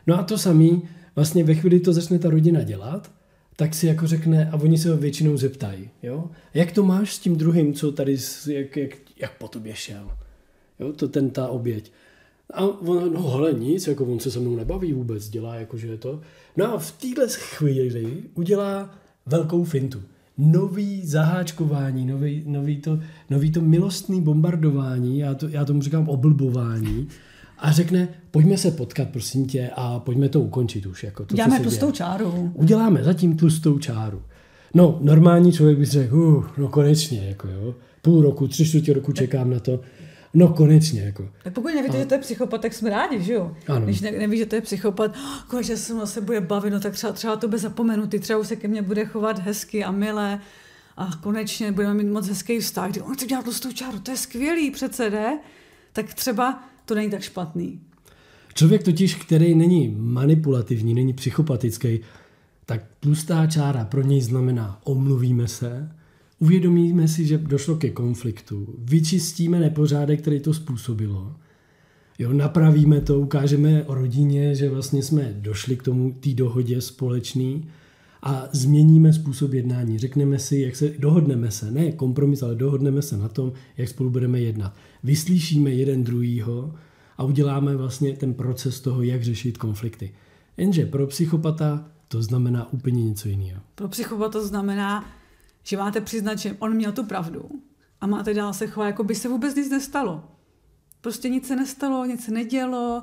No 0.06 0.18
a 0.18 0.22
to 0.22 0.38
samý 0.38 0.82
vlastně 1.16 1.44
ve 1.44 1.54
chvíli 1.54 1.80
to 1.80 1.92
začne 1.92 2.18
ta 2.18 2.30
rodina 2.30 2.62
dělat, 2.62 3.10
tak 3.56 3.74
si 3.74 3.86
jako 3.86 4.06
řekne, 4.06 4.50
a 4.50 4.56
oni 4.56 4.78
se 4.78 4.90
ho 4.90 4.96
většinou 4.96 5.36
zeptají, 5.36 5.90
jo? 6.02 6.30
Jak 6.54 6.72
to 6.72 6.82
máš 6.82 7.14
s 7.14 7.18
tím 7.18 7.36
druhým, 7.36 7.74
co 7.74 7.92
tady, 7.92 8.16
jak, 8.46 8.76
jak, 8.76 8.90
jak 9.16 9.38
po 9.38 9.48
tobě 9.48 9.74
šel? 9.74 10.10
Jo, 10.80 10.92
to 10.92 11.08
ten 11.08 11.30
ta 11.30 11.48
oběť. 11.48 11.92
A 12.52 12.62
on, 12.62 13.12
no 13.12 13.28
hele, 13.28 13.52
nic, 13.52 13.86
jako 13.86 14.04
on 14.04 14.20
se 14.20 14.30
se 14.30 14.40
mnou 14.40 14.56
nebaví 14.56 14.92
vůbec, 14.92 15.28
dělá 15.28 15.54
jako, 15.54 15.76
že 15.76 15.86
je 15.86 15.96
to. 15.96 16.20
No 16.56 16.74
a 16.74 16.78
v 16.78 16.92
téhle 16.92 17.28
chvíli 17.28 18.22
udělá 18.34 18.94
velkou 19.26 19.64
fintu. 19.64 20.02
Nový 20.38 21.06
zaháčkování, 21.06 22.06
nový, 22.06 22.42
nový, 22.46 22.76
to, 22.76 22.98
nový 23.30 23.52
to 23.52 23.60
milostný 23.60 24.20
bombardování, 24.20 25.18
já, 25.18 25.34
to, 25.34 25.48
já 25.48 25.64
tomu 25.64 25.82
říkám 25.82 26.08
oblbování, 26.08 27.08
a 27.58 27.72
řekne, 27.72 28.08
pojďme 28.30 28.56
se 28.56 28.70
potkat, 28.70 29.08
prosím 29.08 29.46
tě, 29.46 29.70
a 29.76 29.98
pojďme 29.98 30.28
to 30.28 30.40
ukončit 30.40 30.86
už. 30.86 31.04
Jako 31.04 31.24
to, 31.24 31.32
Uděláme 31.32 31.60
tlustou 31.60 31.90
čáru. 31.90 32.52
Uděláme 32.54 33.04
zatím 33.04 33.36
tlustou 33.36 33.78
čáru. 33.78 34.22
No, 34.74 34.98
normální 35.00 35.52
člověk 35.52 35.78
by 35.78 35.84
řekl, 35.84 36.16
uh, 36.16 36.46
no 36.58 36.68
konečně, 36.68 37.28
jako 37.28 37.48
jo, 37.48 37.74
půl 38.02 38.22
roku, 38.22 38.48
tři 38.48 38.64
čtvrtě 38.66 38.92
roku 38.92 39.12
čekám 39.12 39.50
na 39.50 39.60
to. 39.60 39.80
No 40.34 40.48
konečně, 40.48 41.02
jako. 41.02 41.28
Tak 41.44 41.52
pokud 41.52 41.68
nevíte, 41.74 41.96
a... 41.96 42.00
že 42.00 42.06
to 42.06 42.14
je 42.14 42.20
psychopat, 42.20 42.60
tak 42.60 42.74
jsme 42.74 42.90
rádi, 42.90 43.22
že 43.22 43.32
jo? 43.32 43.56
Ano. 43.68 43.86
Když 43.86 44.00
ne, 44.00 44.10
neví, 44.10 44.38
že 44.38 44.46
to 44.46 44.54
je 44.54 44.60
psychopat, 44.60 45.14
konečně 45.48 45.76
se 45.76 45.94
mnou 45.94 46.06
se 46.06 46.20
bude 46.20 46.40
bavit, 46.40 46.70
no 46.70 46.80
tak 46.80 46.92
třeba, 46.92 47.12
třeba 47.12 47.36
to 47.36 47.48
bude 47.48 47.58
zapomenutý, 47.58 48.18
třeba 48.18 48.38
už 48.38 48.46
se 48.46 48.56
ke 48.56 48.68
mně 48.68 48.82
bude 48.82 49.04
chovat 49.04 49.38
hezky 49.38 49.84
a 49.84 49.90
milé 49.90 50.40
a 50.96 51.10
konečně 51.22 51.72
budeme 51.72 51.94
mít 51.94 52.12
moc 52.12 52.28
hezký 52.28 52.58
vztah, 52.58 52.90
kdy 52.90 53.00
on 53.00 53.14
chce 53.14 53.26
dělat 53.26 53.42
tlustou 53.42 53.72
čáru, 53.72 53.98
to 53.98 54.10
je 54.10 54.16
skvělý 54.16 54.70
přece, 54.70 55.10
ne? 55.10 55.38
Tak 55.92 56.14
třeba 56.14 56.64
to 56.86 56.94
není 56.94 57.10
tak 57.10 57.22
špatný. 57.22 57.80
Člověk 58.54 58.82
totiž, 58.82 59.14
který 59.14 59.54
není 59.54 59.94
manipulativní, 59.98 60.94
není 60.94 61.12
psychopatický, 61.12 62.00
tak 62.66 62.84
tlustá 63.00 63.46
čára 63.46 63.84
pro 63.84 64.02
něj 64.02 64.20
znamená 64.20 64.80
omluvíme 64.84 65.48
se, 65.48 65.90
uvědomíme 66.38 67.08
si, 67.08 67.26
že 67.26 67.38
došlo 67.38 67.76
ke 67.76 67.90
konfliktu, 67.90 68.74
vyčistíme 68.78 69.60
nepořádek, 69.60 70.20
který 70.20 70.40
to 70.40 70.54
způsobilo, 70.54 71.36
jo, 72.18 72.32
napravíme 72.32 73.00
to, 73.00 73.20
ukážeme 73.20 73.84
rodině, 73.88 74.54
že 74.54 74.70
vlastně 74.70 75.02
jsme 75.02 75.34
došli 75.38 75.76
k 75.76 75.82
tomu 75.82 76.12
té 76.12 76.34
dohodě 76.34 76.80
společný 76.80 77.68
a 78.22 78.48
změníme 78.52 79.12
způsob 79.12 79.52
jednání. 79.52 79.98
Řekneme 79.98 80.38
si, 80.38 80.56
jak 80.56 80.76
se, 80.76 80.88
dohodneme 80.98 81.50
se, 81.50 81.70
ne 81.70 81.92
kompromis, 81.92 82.42
ale 82.42 82.54
dohodneme 82.54 83.02
se 83.02 83.16
na 83.16 83.28
tom, 83.28 83.52
jak 83.76 83.88
spolu 83.88 84.10
budeme 84.10 84.40
jednat. 84.40 84.74
Vyslyšíme 85.02 85.70
jeden 85.70 86.04
druhýho 86.04 86.74
a 87.18 87.24
uděláme 87.24 87.76
vlastně 87.76 88.12
ten 88.12 88.34
proces 88.34 88.80
toho, 88.80 89.02
jak 89.02 89.22
řešit 89.22 89.58
konflikty. 89.58 90.14
Jenže 90.56 90.86
pro 90.86 91.06
psychopata 91.06 91.88
to 92.08 92.22
znamená 92.22 92.72
úplně 92.72 93.04
něco 93.04 93.28
jiného. 93.28 93.62
Pro 93.74 93.88
psychopata 93.88 94.30
to 94.30 94.46
znamená, 94.46 95.04
že 95.62 95.76
máte 95.76 96.00
přiznat, 96.00 96.38
že 96.38 96.56
on 96.58 96.74
měl 96.74 96.92
tu 96.92 97.04
pravdu 97.04 97.48
a 98.00 98.06
máte 98.06 98.34
dál 98.34 98.52
se 98.52 98.66
chovat, 98.66 98.86
jako 98.86 99.04
by 99.04 99.14
se 99.14 99.28
vůbec 99.28 99.54
nic 99.54 99.70
nestalo. 99.70 100.24
Prostě 101.00 101.28
nic 101.28 101.46
se 101.46 101.56
nestalo, 101.56 102.04
nic 102.04 102.24
se 102.24 102.30
nedělo, 102.30 103.02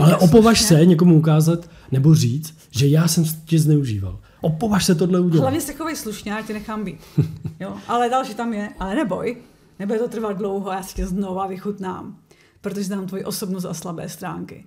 ale 0.00 0.16
opovaž 0.16 0.62
se 0.62 0.86
někomu 0.86 1.18
ukázat 1.18 1.70
nebo 1.92 2.14
říct, 2.14 2.54
že 2.70 2.86
já 2.86 3.08
jsem 3.08 3.24
tě 3.44 3.58
zneužíval. 3.58 4.20
Opovaž 4.40 4.84
se 4.84 4.94
tohle 4.94 5.20
udělat. 5.20 5.42
Hlavně 5.42 5.60
se 5.60 5.72
chovej 5.72 5.96
slušně, 5.96 6.32
já 6.32 6.42
tě 6.42 6.52
nechám 6.52 6.84
být. 6.84 7.00
Jo? 7.60 7.74
Ale 7.88 8.08
další 8.08 8.34
tam 8.34 8.52
je, 8.52 8.68
ale 8.78 8.94
neboj, 8.94 9.36
nebude 9.78 9.98
to 9.98 10.08
trvat 10.08 10.38
dlouho, 10.38 10.70
já 10.70 10.82
si 10.82 10.94
tě 10.94 11.06
znova 11.06 11.46
vychutnám, 11.46 12.16
protože 12.60 12.84
znám 12.84 13.06
tvoji 13.06 13.24
osobnost 13.24 13.64
a 13.64 13.74
slabé 13.74 14.08
stránky. 14.08 14.64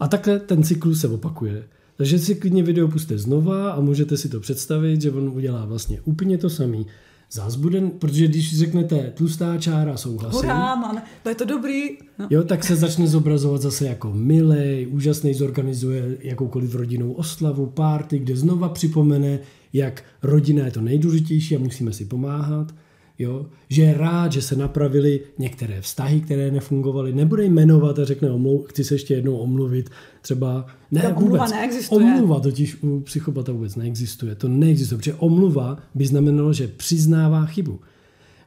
A 0.00 0.08
takhle 0.08 0.38
ten 0.38 0.62
cyklus 0.62 1.00
se 1.00 1.08
opakuje. 1.08 1.64
Takže 1.96 2.18
si 2.18 2.34
klidně 2.34 2.62
video 2.62 2.88
puste 2.88 3.18
znova 3.18 3.72
a 3.72 3.80
můžete 3.80 4.16
si 4.16 4.28
to 4.28 4.40
představit, 4.40 5.02
že 5.02 5.10
on 5.10 5.28
udělá 5.28 5.64
vlastně 5.64 6.00
úplně 6.00 6.38
to 6.38 6.50
samý. 6.50 6.86
Zás 7.32 7.56
bude, 7.56 7.80
protože 7.80 8.28
když 8.28 8.58
řeknete 8.58 9.12
tlustá 9.14 9.58
čára 9.58 9.96
souhlasí, 9.96 10.36
Hurá, 10.36 10.74
man, 10.74 11.02
to 11.22 11.28
je 11.28 11.34
to 11.34 11.44
dobrý. 11.44 11.82
No. 12.18 12.26
Jo, 12.30 12.42
tak 12.42 12.64
se 12.64 12.76
začne 12.76 13.06
zobrazovat 13.06 13.62
zase 13.62 13.86
jako 13.86 14.12
milej, 14.14 14.88
úžasný, 14.90 15.34
zorganizuje 15.34 16.18
jakoukoliv 16.20 16.74
rodinnou 16.74 17.12
oslavu, 17.12 17.66
párty, 17.66 18.18
kde 18.18 18.36
znova 18.36 18.68
připomene, 18.68 19.38
jak 19.72 20.04
rodina 20.22 20.64
je 20.64 20.70
to 20.70 20.80
nejdůležitější 20.80 21.56
a 21.56 21.58
musíme 21.58 21.92
si 21.92 22.04
pomáhat 22.04 22.74
jo? 23.20 23.46
že 23.68 23.82
je 23.82 23.94
rád, 23.94 24.32
že 24.32 24.42
se 24.42 24.56
napravili 24.56 25.20
některé 25.38 25.80
vztahy, 25.80 26.20
které 26.20 26.50
nefungovaly, 26.50 27.12
nebude 27.12 27.44
jmenovat 27.44 27.98
a 27.98 28.04
řekne, 28.04 28.30
omlou, 28.30 28.62
chci 28.62 28.84
se 28.84 28.94
ještě 28.94 29.14
jednou 29.14 29.36
omluvit, 29.36 29.90
třeba 30.22 30.66
ne, 30.90 31.02
vůbec. 31.02 31.16
Omluva 31.16 31.48
neexistuje. 31.48 32.06
Omluva 32.06 32.40
totiž 32.40 32.82
u 32.82 33.00
psychopata 33.00 33.52
vůbec 33.52 33.76
neexistuje. 33.76 34.34
To 34.34 34.48
neexistuje, 34.48 34.98
protože 34.98 35.14
omluva 35.14 35.78
by 35.94 36.06
znamenalo, 36.06 36.52
že 36.52 36.68
přiznává 36.68 37.46
chybu. 37.46 37.80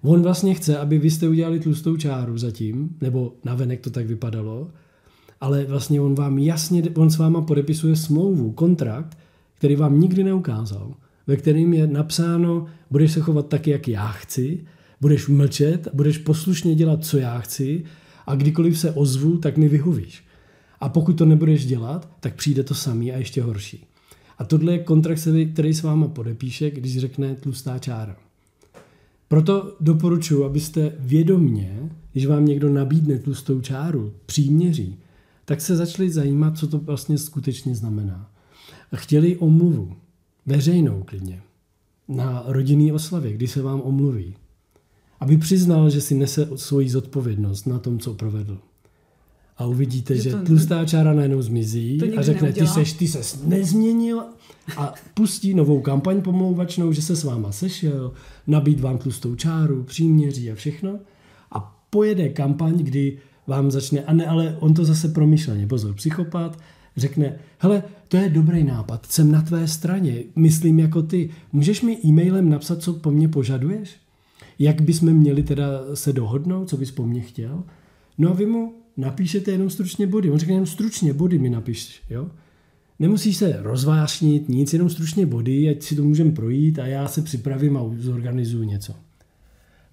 On 0.02 0.22
vlastně 0.22 0.54
chce, 0.54 0.78
aby 0.78 1.00
vy 1.00 1.12
jste 1.12 1.28
udělali 1.28 1.60
tlustou 1.60 1.98
čáru 1.98 2.38
zatím, 2.38 2.96
nebo 3.02 3.34
navenek 3.44 3.82
to 3.82 3.90
tak 3.90 4.08
vypadalo, 4.08 4.72
ale 5.42 5.66
vlastně 5.66 6.02
on 6.02 6.16
vám 6.16 6.38
jasně, 6.38 6.84
on 6.96 7.10
s 7.10 7.18
váma 7.18 7.42
podepisuje 7.42 7.96
smlouvu, 7.96 8.52
kontrakt, 8.52 9.18
který 9.58 9.76
vám 9.76 10.00
nikdy 10.00 10.24
neukázal 10.24 10.94
ve 11.28 11.38
kterým 11.38 11.74
je 11.74 11.88
napsáno, 11.88 12.66
budeš 12.92 13.12
se 13.12 13.20
chovat 13.20 13.48
tak, 13.48 13.68
jak 13.68 13.88
já 13.88 14.08
chci, 14.08 14.66
budeš 15.02 15.28
mlčet, 15.28 15.88
budeš 15.94 16.18
poslušně 16.18 16.76
dělat, 16.76 17.06
co 17.06 17.18
já 17.18 17.40
chci 17.40 17.84
a 18.28 18.36
kdykoliv 18.36 18.80
se 18.80 18.92
ozvu, 18.92 19.38
tak 19.38 19.58
mi 19.58 19.70
vyhovíš. 19.70 20.24
A 20.80 20.90
pokud 20.90 21.14
to 21.14 21.26
nebudeš 21.26 21.66
dělat, 21.66 22.10
tak 22.20 22.36
přijde 22.36 22.64
to 22.64 22.76
samý 22.76 23.12
a 23.12 23.18
ještě 23.18 23.42
horší. 23.42 23.86
A 24.38 24.46
tohle 24.46 24.72
je 24.72 24.80
kontrakt, 24.80 25.28
který 25.54 25.74
s 25.74 25.84
váma 25.84 26.08
podepíše, 26.08 26.72
když 26.72 27.00
řekne 27.00 27.36
tlustá 27.36 27.80
čára. 27.80 28.16
Proto 29.28 29.76
doporučuji, 29.80 30.46
abyste 30.46 30.92
vědomně, 31.00 31.90
když 32.12 32.26
vám 32.26 32.46
někdo 32.46 32.70
nabídne 32.70 33.20
tlustou 33.20 33.62
čáru, 33.62 34.14
příměří, 34.26 35.00
tak 35.46 35.62
se 35.62 35.76
začali 35.76 36.10
zajímat, 36.10 36.58
co 36.58 36.68
to 36.68 36.78
vlastně 36.78 37.18
skutečně 37.18 37.76
znamená. 37.76 38.32
A 38.92 38.96
chtěli 38.96 39.38
omluvu 39.38 39.96
veřejnou 40.46 41.04
klidně, 41.04 41.42
na 42.08 42.44
rodinný 42.48 42.92
oslavě, 42.92 43.34
kdy 43.34 43.48
se 43.48 43.62
vám 43.62 43.82
omluví, 43.82 44.36
aby 45.20 45.38
přiznal, 45.38 45.90
že 45.90 46.02
si 46.02 46.16
nese 46.16 46.50
svoji 46.56 46.90
zodpovědnost 46.90 47.68
na 47.68 47.80
tom, 47.80 48.00
co 48.00 48.14
provedl. 48.14 48.60
A 49.58 49.66
uvidíte, 49.66 50.16
že, 50.16 50.22
že 50.22 50.32
to, 50.32 50.44
tlustá 50.44 50.86
čára 50.86 51.14
najednou 51.14 51.42
zmizí 51.42 52.16
a 52.18 52.22
řekne, 52.22 52.54
ty 52.54 52.68
seš, 52.68 52.94
ty 52.94 53.08
ses 53.08 53.44
nezměnil. 53.44 54.24
A 54.78 54.94
pustí 55.14 55.54
novou 55.54 55.82
kampaň 55.82 56.22
pomlouvačnou, 56.22 56.92
že 56.92 57.02
se 57.02 57.16
s 57.16 57.24
váma 57.24 57.52
sešel, 57.52 58.14
nabít 58.48 58.80
vám 58.80 58.98
tlustou 58.98 59.36
čáru, 59.36 59.84
příměří 59.84 60.52
a 60.52 60.56
všechno. 60.56 61.00
A 61.52 61.80
pojede 61.90 62.30
kampaň, 62.30 62.78
kdy 62.78 63.18
vám 63.48 63.72
začne, 63.72 64.04
a 64.04 64.14
ne, 64.14 64.26
ale 64.26 64.58
on 64.60 64.74
to 64.74 64.86
zase 64.86 65.08
promyšleně, 65.10 65.68
pozor, 65.68 65.94
psychopat, 65.94 66.60
řekne, 66.98 67.36
hele, 67.58 67.84
to 68.08 68.18
je 68.18 68.30
dobrý 68.30 68.64
nápad, 68.64 69.06
jsem 69.06 69.32
na 69.32 69.42
tvé 69.42 69.68
straně, 69.68 70.24
myslím 70.36 70.80
jako 70.80 71.02
ty, 71.02 71.30
můžeš 71.52 71.82
mi 71.82 71.98
e-mailem 72.06 72.50
napsat, 72.50 72.82
co 72.82 72.94
po 72.94 73.12
mně 73.12 73.28
požaduješ? 73.28 73.96
Jak 74.60 74.82
bychom 74.82 75.14
měli 75.14 75.44
teda 75.44 75.66
se 75.94 76.14
dohodnout, 76.14 76.70
co 76.70 76.78
bys 76.78 76.92
po 76.92 77.06
mně 77.06 77.22
chtěl? 77.22 77.64
No 78.18 78.30
a 78.30 78.34
vy 78.34 78.46
mu 78.46 78.74
napíšete 78.98 79.52
jenom 79.52 79.70
stručně 79.70 80.08
body. 80.08 80.32
On 80.32 80.40
řekne 80.40 80.54
jenom 80.54 80.66
stručně 80.66 81.14
body 81.14 81.40
mi 81.40 81.50
napiš, 81.50 82.02
jo? 82.10 82.30
Nemusíš 83.00 83.38
se 83.38 83.58
rozvášnit, 83.62 84.50
nic, 84.50 84.74
jenom 84.74 84.90
stručně 84.90 85.26
body, 85.26 85.70
ať 85.70 85.84
si 85.84 85.96
to 85.96 86.04
můžeme 86.04 86.32
projít 86.32 86.80
a 86.80 86.86
já 86.86 87.08
se 87.08 87.22
připravím 87.22 87.78
a 87.78 87.82
zorganizuju 87.98 88.64
něco. 88.64 88.94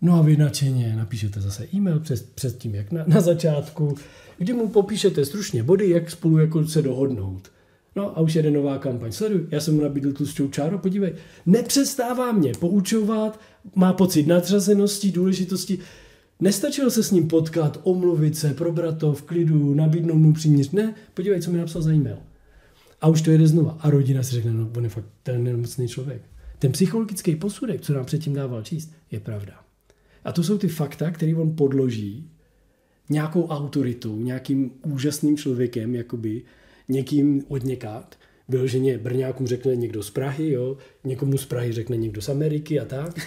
No 0.02 0.14
a 0.14 0.22
vy 0.22 0.36
nadšeně 0.36 0.96
napíšete 0.96 1.40
zase 1.40 1.66
e-mail 1.74 2.00
před, 2.00 2.30
před 2.34 2.58
tím, 2.58 2.74
jak 2.74 2.92
na, 2.92 3.04
na 3.06 3.20
začátku, 3.20 3.94
kdy 4.38 4.52
mu 4.52 4.68
popíšete 4.68 5.24
stručně 5.24 5.62
body, 5.62 5.90
jak 5.90 6.10
spolu 6.10 6.38
jako 6.38 6.66
se 6.66 6.82
dohodnout. 6.82 7.50
No 7.96 8.18
a 8.18 8.20
už 8.20 8.34
jede 8.34 8.50
nová 8.50 8.78
kampaň. 8.78 9.12
Sleduj, 9.12 9.46
já 9.50 9.60
jsem 9.60 9.74
mu 9.74 9.82
nabídl 9.82 10.12
tu 10.12 10.48
čáru, 10.48 10.78
podívej, 10.78 11.12
nepřestává 11.46 12.32
mě 12.32 12.52
poučovat, 12.60 13.40
má 13.74 13.92
pocit 13.92 14.26
nadřazenosti, 14.26 15.12
důležitosti. 15.12 15.78
Nestačilo 16.40 16.90
se 16.90 17.02
s 17.02 17.10
ním 17.10 17.28
potkat, 17.28 17.80
omluvit 17.82 18.36
se, 18.36 18.54
probrat 18.54 18.98
to 18.98 19.12
v 19.12 19.22
klidu, 19.22 19.74
nabídnout 19.74 20.16
mu 20.16 20.32
příměř. 20.32 20.70
Ne, 20.70 20.94
podívej, 21.14 21.42
co 21.42 21.50
mi 21.50 21.58
napsal 21.58 21.82
za 21.82 21.92
e-mail. 21.92 22.18
A 23.00 23.08
už 23.08 23.22
to 23.22 23.30
jede 23.30 23.46
znova. 23.46 23.76
A 23.80 23.90
rodina 23.90 24.22
si 24.22 24.34
řekne, 24.34 24.52
no 24.52 24.70
on 24.76 24.84
je 24.84 24.90
fakt 24.90 25.06
ten 25.22 25.44
nemocný 25.44 25.88
člověk. 25.88 26.22
Ten 26.58 26.72
psychologický 26.72 27.36
posudek, 27.36 27.80
co 27.80 27.94
nám 27.94 28.04
předtím 28.04 28.34
dával 28.34 28.62
číst, 28.62 28.92
je 29.10 29.20
pravda. 29.20 29.69
A 30.24 30.32
to 30.32 30.42
jsou 30.42 30.58
ty 30.58 30.68
fakta, 30.68 31.10
které 31.10 31.34
on 31.34 31.56
podloží 31.56 32.30
nějakou 33.10 33.46
autoritou, 33.46 34.16
nějakým 34.16 34.70
úžasným 34.86 35.36
člověkem, 35.36 35.94
jakoby 35.94 36.42
někým 36.88 37.42
od 37.48 37.64
někat. 37.64 38.16
Vyloženě 38.48 38.98
Brňákům 38.98 39.46
řekne 39.46 39.76
někdo 39.76 40.02
z 40.02 40.10
Prahy, 40.10 40.50
jo? 40.50 40.76
někomu 41.04 41.38
z 41.38 41.46
Prahy 41.46 41.72
řekne 41.72 41.96
někdo 41.96 42.22
z 42.22 42.28
Ameriky 42.28 42.80
a 42.80 42.84
tak. 42.84 43.20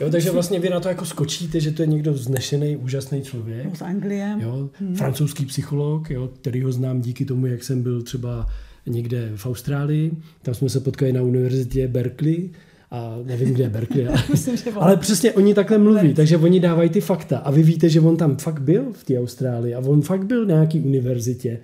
Jo, 0.00 0.10
takže 0.10 0.30
vlastně 0.30 0.60
vy 0.60 0.70
na 0.70 0.80
to 0.80 0.88
jako 0.88 1.04
skočíte, 1.04 1.60
že 1.60 1.72
to 1.72 1.82
je 1.82 1.86
někdo 1.86 2.12
vznešený, 2.12 2.76
úžasný 2.76 3.22
člověk. 3.22 3.76
Z 3.76 3.82
Anglie. 3.82 4.36
Jo? 4.38 4.70
Hmm. 4.72 4.96
Francouzský 4.96 5.46
psycholog, 5.46 6.10
jo? 6.10 6.28
který 6.40 6.62
ho 6.62 6.72
znám 6.72 7.00
díky 7.00 7.24
tomu, 7.24 7.46
jak 7.46 7.64
jsem 7.64 7.82
byl 7.82 8.02
třeba 8.02 8.46
někde 8.86 9.32
v 9.36 9.46
Austrálii. 9.46 10.12
Tam 10.42 10.54
jsme 10.54 10.68
se 10.68 10.80
potkali 10.80 11.12
na 11.12 11.22
univerzitě 11.22 11.88
Berkeley 11.88 12.50
a 12.90 13.18
nevím, 13.24 13.54
kde 13.54 13.64
je 13.64 13.68
Berkeley, 13.68 14.08
ale, 14.08 14.22
Myslím, 14.30 14.56
ale 14.76 14.96
přesně 14.96 15.32
oni 15.32 15.54
takhle 15.54 15.78
mluví, 15.78 16.14
takže 16.14 16.36
oni 16.36 16.60
dávají 16.60 16.90
ty 16.90 17.00
fakta 17.00 17.38
a 17.38 17.50
vy 17.50 17.62
víte, 17.62 17.88
že 17.88 18.00
on 18.00 18.16
tam 18.16 18.36
fakt 18.36 18.62
byl 18.62 18.92
v 18.92 19.04
té 19.04 19.18
Austrálii 19.18 19.74
a 19.74 19.78
on 19.78 20.02
fakt 20.02 20.26
byl 20.26 20.46
na 20.46 20.54
nějaký 20.54 20.80
univerzitě. 20.80 21.60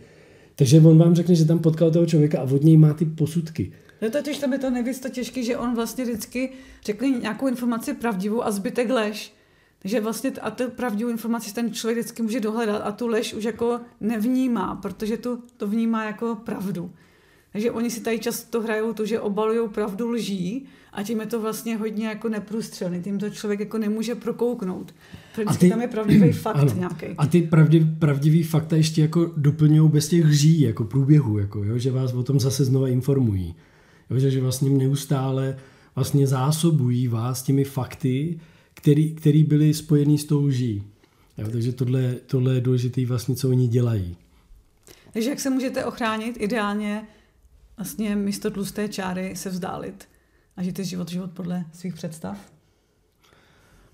Takže 0.57 0.81
on 0.81 0.99
vám 0.99 1.15
řekne, 1.15 1.35
že 1.35 1.45
tam 1.45 1.59
potkal 1.59 1.91
toho 1.91 2.07
člověka 2.07 2.41
a 2.41 2.43
od 2.43 2.63
něj 2.63 2.77
má 2.77 2.95
ty 2.95 3.05
posudky. 3.05 3.73
No 4.03 4.11
totiž 4.11 4.39
tam 4.39 4.53
je 4.53 4.59
to 4.59 4.71
nejvíc 4.71 5.01
to 5.01 5.09
těžké, 5.09 5.43
že 5.43 5.57
on 5.57 5.75
vlastně 5.75 6.05
vždycky 6.05 6.51
řekl 6.85 7.07
nějakou 7.07 7.49
informaci 7.49 7.95
pravdivou 7.95 8.45
a 8.45 8.51
zbytek 8.51 8.91
lež. 8.91 9.33
Takže 9.79 10.01
vlastně 10.01 10.31
a 10.31 10.51
tu 10.51 10.71
pravdivou 10.71 11.11
informaci 11.11 11.55
ten 11.55 11.73
člověk 11.73 11.99
vždycky 11.99 12.23
může 12.23 12.41
dohledat 12.41 12.83
a 12.85 12.93
tu 12.93 13.07
lež 13.07 13.35
už 13.35 13.45
jako 13.45 13.81
nevnímá, 14.01 14.75
protože 14.77 15.17
tu, 15.17 15.43
to 15.57 15.67
vnímá 15.67 16.05
jako 16.05 16.35
pravdu. 16.35 16.91
Takže 17.53 17.71
oni 17.71 17.91
si 17.91 18.01
tady 18.01 18.19
často 18.19 18.61
hrajou 18.61 18.93
to, 18.93 19.07
že 19.07 19.21
obalují 19.21 19.69
pravdu 19.69 20.09
lží 20.09 20.67
a 20.95 21.03
tím 21.03 21.21
je 21.21 21.27
to 21.27 21.41
vlastně 21.41 21.77
hodně 21.77 22.07
jako 22.07 22.29
neprůstřelný. 22.29 23.03
Tím 23.03 23.19
to 23.19 23.31
člověk 23.31 23.61
jako 23.61 23.79
nemůže 23.79 24.15
prokouknout. 24.15 24.95
Protože 25.35 25.59
ty, 25.59 25.71
tam 25.71 25.81
je 25.81 25.89
pravdivý 25.89 26.33
fakt 26.33 26.57
ano, 26.57 26.75
nějaký. 26.75 27.07
A 27.19 27.27
ty 27.27 27.43
pravdiv, 27.43 27.87
pravdivý 27.99 28.43
fakta 28.43 28.77
ještě 28.77 29.03
jako 29.03 29.33
doplňují 29.37 29.91
bez 29.91 30.09
těch 30.09 30.25
lží, 30.25 30.61
jako 30.61 30.85
průběhu, 30.85 31.39
jako, 31.39 31.65
jo, 31.65 31.79
že 31.79 31.91
vás 31.91 32.13
o 32.13 32.23
tom 32.23 32.41
zase 32.41 32.65
znova 32.65 32.89
informují. 32.89 33.55
Jo, 34.11 34.19
že, 34.19 34.31
že 34.31 34.41
vlastně 34.41 34.71
neustále 34.71 35.57
vlastně 35.95 36.27
zásobují 36.27 37.09
vás 37.09 37.43
těmi 37.43 37.65
fakty, 37.65 38.41
který, 38.75 39.15
který 39.15 39.45
byly 39.45 39.75
spojený 39.75 40.19
s 40.19 40.25
tou 40.25 40.45
lží. 40.45 40.83
Jo, 41.39 41.49
takže 41.53 41.73
tohle, 41.73 42.15
tohle 42.27 42.55
je 42.55 42.61
důležité 42.61 43.07
vlastně, 43.07 43.37
co 43.37 43.49
oni 43.49 43.69
dělají. 43.69 44.17
Takže 45.13 45.31
jak 45.31 45.41
se 45.41 45.51
můžete 45.51 45.85
ochránit? 45.85 46.37
Ideálně 46.41 47.07
vlastně 47.77 48.17
místo 48.17 48.51
tlusté 48.51 48.89
čáry 48.89 49.37
se 49.37 49.51
vzdálit 49.51 50.09
a 50.57 50.63
žít 50.63 50.79
život, 50.79 51.09
život 51.11 51.31
podle 51.31 51.65
svých 51.73 51.95
představ? 51.95 52.53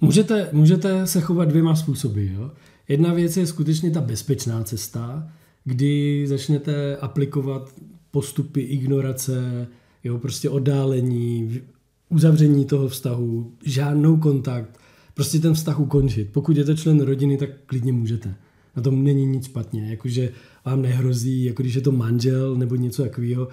Můžete, 0.00 0.48
můžete 0.52 1.06
se 1.06 1.20
chovat 1.20 1.48
dvěma 1.48 1.76
způsoby. 1.76 2.26
Jo? 2.34 2.50
Jedna 2.88 3.12
věc 3.12 3.36
je 3.36 3.46
skutečně 3.46 3.90
ta 3.90 4.00
bezpečná 4.00 4.64
cesta, 4.64 5.32
kdy 5.64 6.24
začnete 6.26 6.96
aplikovat 6.96 7.74
postupy 8.10 8.60
ignorace, 8.60 9.68
jo, 10.04 10.18
prostě 10.18 10.50
oddálení, 10.50 11.60
uzavření 12.08 12.64
toho 12.64 12.88
vztahu, 12.88 13.52
žádnou 13.64 14.16
kontakt, 14.16 14.80
prostě 15.14 15.38
ten 15.38 15.54
vztah 15.54 15.80
ukončit. 15.80 16.28
Pokud 16.32 16.56
je 16.56 16.64
to 16.64 16.76
člen 16.76 17.00
rodiny, 17.00 17.36
tak 17.36 17.50
klidně 17.66 17.92
můžete. 17.92 18.34
Na 18.76 18.82
tom 18.82 19.04
není 19.04 19.26
nic 19.26 19.44
špatně, 19.44 19.90
jakože 19.90 20.32
vám 20.64 20.82
nehrozí, 20.82 21.44
jako 21.44 21.62
když 21.62 21.74
je 21.74 21.80
to 21.80 21.92
manžel 21.92 22.56
nebo 22.56 22.76
něco 22.76 23.02
takového. 23.02 23.48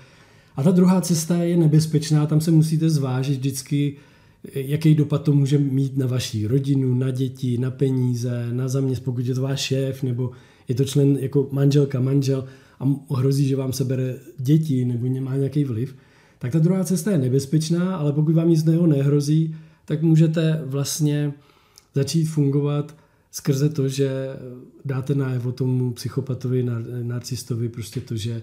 A 0.58 0.64
ta 0.64 0.72
druhá 0.72 1.02
cesta 1.02 1.36
je 1.44 1.58
nebezpečná, 1.58 2.26
tam 2.26 2.42
se 2.42 2.52
musíte 2.52 2.90
zvážit 2.90 3.38
vždycky, 3.38 3.96
jaký 4.54 4.96
dopad 4.96 5.24
to 5.24 5.34
může 5.34 5.58
mít 5.58 5.98
na 5.98 6.08
vaši 6.08 6.48
rodinu, 6.48 6.96
na 6.96 7.12
děti, 7.12 7.58
na 7.58 7.72
peníze, 7.72 8.48
na 8.52 8.68
zaměst, 8.68 9.04
pokud 9.04 9.26
je 9.26 9.36
to 9.36 9.42
váš 9.42 9.60
šéf, 9.60 10.04
nebo 10.04 10.32
je 10.68 10.76
to 10.76 10.86
člen 10.86 11.18
jako 11.20 11.50
manželka, 11.52 12.00
manžel 12.00 12.46
a 12.80 13.16
hrozí, 13.16 13.48
že 13.48 13.56
vám 13.56 13.74
sebere 13.74 14.16
děti 14.38 14.86
nebo 14.86 15.22
má 15.22 15.36
nějaký 15.36 15.64
vliv, 15.64 15.96
tak 16.40 16.52
ta 16.52 16.60
druhá 16.60 16.84
cesta 16.84 17.12
je 17.12 17.18
nebezpečná, 17.18 17.96
ale 17.96 18.14
pokud 18.14 18.36
vám 18.36 18.50
nicného 18.50 18.88
nehrozí, 18.88 19.56
tak 19.86 20.02
můžete 20.02 20.62
vlastně 20.66 21.34
začít 21.96 22.26
fungovat 22.26 22.96
skrze 23.32 23.70
to, 23.70 23.88
že 23.88 24.10
dáte 24.86 25.16
najevo 25.16 25.52
tomu 25.52 25.94
psychopatovi, 25.94 26.66
narcistovi 27.04 27.70
prostě 27.70 28.02
to, 28.02 28.16
že 28.16 28.42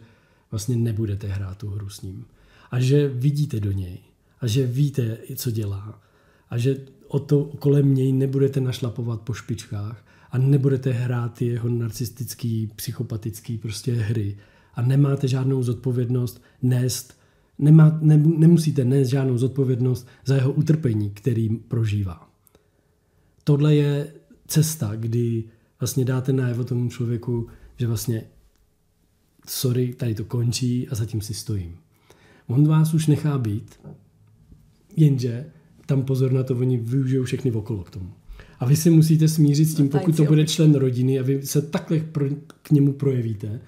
vlastně 0.55 0.77
nebudete 0.77 1.27
hrát 1.27 1.59
tu 1.59 1.71
hru 1.71 1.89
s 1.89 2.03
ním. 2.03 2.25
A 2.71 2.81
že 2.81 3.09
vidíte 3.09 3.61
do 3.61 3.73
něj. 3.73 3.99
A 4.41 4.47
že 4.47 4.67
víte, 4.67 5.19
co 5.37 5.51
dělá. 5.51 6.03
A 6.51 6.59
že 6.59 6.77
o 7.09 7.19
to 7.19 7.45
kolem 7.45 7.95
něj 7.95 8.13
nebudete 8.13 8.61
našlapovat 8.61 9.21
po 9.21 9.35
špičkách 9.35 10.07
a 10.31 10.39
nebudete 10.39 10.93
hrát 10.93 11.43
jeho 11.43 11.69
narcistický, 11.69 12.71
psychopatický 12.77 13.59
prostě 13.59 13.95
hry. 13.95 14.37
A 14.75 14.83
nemáte 14.83 15.29
žádnou 15.29 15.63
zodpovědnost 15.63 16.43
nést, 16.63 17.19
nemá, 17.59 17.99
ne, 18.01 18.17
nemusíte 18.17 18.85
nést 18.85 19.09
žádnou 19.09 19.39
zodpovědnost 19.39 20.09
za 20.25 20.35
jeho 20.35 20.53
utrpení, 20.53 21.11
který 21.11 21.49
prožívá. 21.49 22.31
Tohle 23.45 23.75
je 23.75 24.13
cesta, 24.47 24.93
kdy 24.97 25.45
vlastně 25.81 26.05
dáte 26.05 26.33
najevo 26.33 26.65
tomu 26.65 26.89
člověku, 26.89 27.49
že 27.77 27.87
vlastně 27.87 28.23
sorry, 29.47 29.95
tady 29.95 30.15
to 30.15 30.25
končí 30.25 30.89
a 30.89 30.95
zatím 30.95 31.21
si 31.21 31.35
stojím. 31.35 31.77
On 32.47 32.69
vás 32.69 32.95
už 32.95 33.07
nechá 33.07 33.39
být, 33.39 33.81
jenže 34.97 35.47
tam 35.87 36.03
pozor 36.03 36.33
na 36.33 36.43
to, 36.43 36.57
oni 36.57 36.77
využijou 36.77 37.25
všechny 37.25 37.53
okolo 37.53 37.85
k 37.85 37.91
tomu. 37.91 38.11
A 38.59 38.67
vy 38.67 38.77
si 38.77 38.91
musíte 38.91 39.29
smířit 39.29 39.69
s 39.69 39.75
tím, 39.75 39.89
pokud 39.89 40.17
to 40.17 40.25
bude 40.25 40.47
člen 40.47 40.75
rodiny 40.75 41.21
a 41.21 41.23
vy 41.23 41.47
se 41.47 41.63
takhle 41.63 42.01
pro, 42.01 42.27
k 42.63 42.71
němu 42.71 42.93
projevíte, 42.93 43.61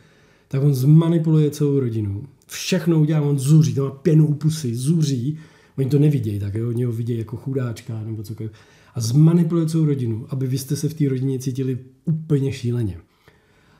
tak 0.48 0.62
on 0.62 0.74
zmanipuluje 0.74 1.50
celou 1.50 1.80
rodinu. 1.80 2.24
Všechno 2.46 3.00
udělá, 3.00 3.20
on 3.20 3.38
zuří, 3.38 3.74
to 3.74 3.84
má 3.84 3.90
pěnu 3.90 4.26
u 4.26 4.34
pusy, 4.34 4.74
zuří, 4.74 5.38
oni 5.78 5.90
to 5.90 5.98
nevidějí, 5.98 6.38
tak 6.38 6.54
jo, 6.54 6.68
oni 6.68 6.84
ho 6.84 6.92
vidějí 6.92 7.18
jako 7.18 7.36
chudáčka 7.36 8.04
nebo 8.04 8.22
cokoliv. 8.22 8.52
A 8.94 9.00
zmanipuluje 9.00 9.66
celou 9.66 9.84
rodinu, 9.84 10.26
aby 10.28 10.46
vy 10.46 10.58
jste 10.58 10.76
se 10.76 10.88
v 10.88 10.94
té 10.94 11.08
rodině 11.08 11.38
cítili 11.38 11.78
úplně 12.04 12.52
šíleně. 12.52 12.98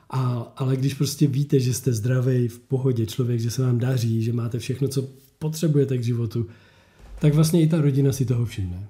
A, 0.09 0.53
ale 0.55 0.77
když 0.77 0.93
prostě 0.93 1.27
víte, 1.27 1.59
že 1.59 1.73
jste 1.73 1.93
zdravý, 1.93 2.47
v 2.47 2.59
pohodě 2.59 3.05
člověk, 3.05 3.39
že 3.39 3.51
se 3.51 3.61
vám 3.61 3.77
daří, 3.77 4.23
že 4.23 4.33
máte 4.33 4.59
všechno, 4.59 4.87
co 4.87 5.09
potřebujete 5.39 5.97
k 5.97 6.03
životu, 6.03 6.47
tak 7.19 7.33
vlastně 7.33 7.61
i 7.61 7.67
ta 7.67 7.81
rodina 7.81 8.11
si 8.11 8.25
toho 8.25 8.45
všimne. 8.45 8.87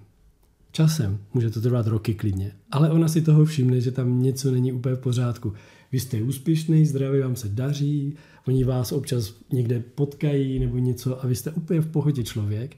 Časem, 0.71 1.19
může 1.33 1.49
to 1.49 1.61
trvat 1.61 1.87
roky 1.87 2.13
klidně, 2.13 2.51
ale 2.71 2.91
ona 2.91 3.07
si 3.07 3.21
toho 3.21 3.45
všimne, 3.45 3.81
že 3.81 3.91
tam 3.91 4.21
něco 4.21 4.51
není 4.51 4.73
úplně 4.73 4.95
v 4.95 4.99
pořádku. 4.99 5.53
Vy 5.91 5.99
jste 5.99 6.21
úspěšný, 6.21 6.85
zdravý, 6.85 7.19
vám 7.19 7.35
se 7.35 7.49
daří, 7.49 8.13
oni 8.47 8.63
vás 8.63 8.91
občas 8.91 9.33
někde 9.51 9.79
potkají 9.79 10.59
nebo 10.59 10.77
něco 10.77 11.23
a 11.23 11.27
vy 11.27 11.35
jste 11.35 11.51
úplně 11.51 11.81
v 11.81 11.91
pohodě 11.91 12.23
člověk 12.23 12.77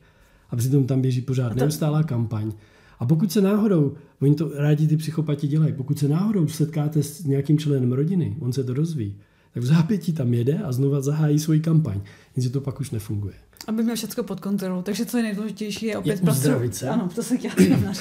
a 0.50 0.56
přitom 0.56 0.88
tam 0.88 1.02
běží 1.02 1.22
pořád 1.22 1.56
neustálá 1.56 2.04
kampaň 2.04 2.52
a 3.00 3.06
pokud 3.06 3.32
se 3.32 3.42
náhodou, 3.42 3.96
oni 4.22 4.36
to 4.36 4.52
rádi 4.56 4.88
ty 4.88 4.98
psychopati 4.98 5.48
dělají, 5.48 5.74
pokud 5.74 6.00
se 6.00 6.08
náhodou 6.08 6.48
setkáte 6.48 7.04
s 7.04 7.24
nějakým 7.24 7.58
členem 7.58 7.92
rodiny, 7.92 8.38
on 8.40 8.54
se 8.54 8.64
to 8.64 8.74
dozví, 8.74 9.16
tak 9.54 9.64
v 9.64 9.66
zápětí 9.66 10.14
tam 10.14 10.34
jede 10.34 10.58
a 10.58 10.72
znova 10.72 11.02
zahájí 11.02 11.40
svoji 11.40 11.60
kampaň. 11.60 12.02
Jenže 12.36 12.50
to 12.50 12.62
pak 12.62 12.80
už 12.80 12.92
nefunguje. 12.92 13.34
Aby 13.68 13.84
měl 13.84 13.96
všechno 13.96 14.24
pod 14.24 14.40
kontrolou. 14.40 14.82
Takže 14.82 15.06
co 15.06 15.18
je 15.18 15.24
nejdůležitější 15.24 15.86
je 15.86 15.98
opět 15.98 16.22
pracovat. 16.22 16.84
Ano, 16.90 17.10
to 17.16 17.24
se 17.24 17.38
chtěla 17.38 17.56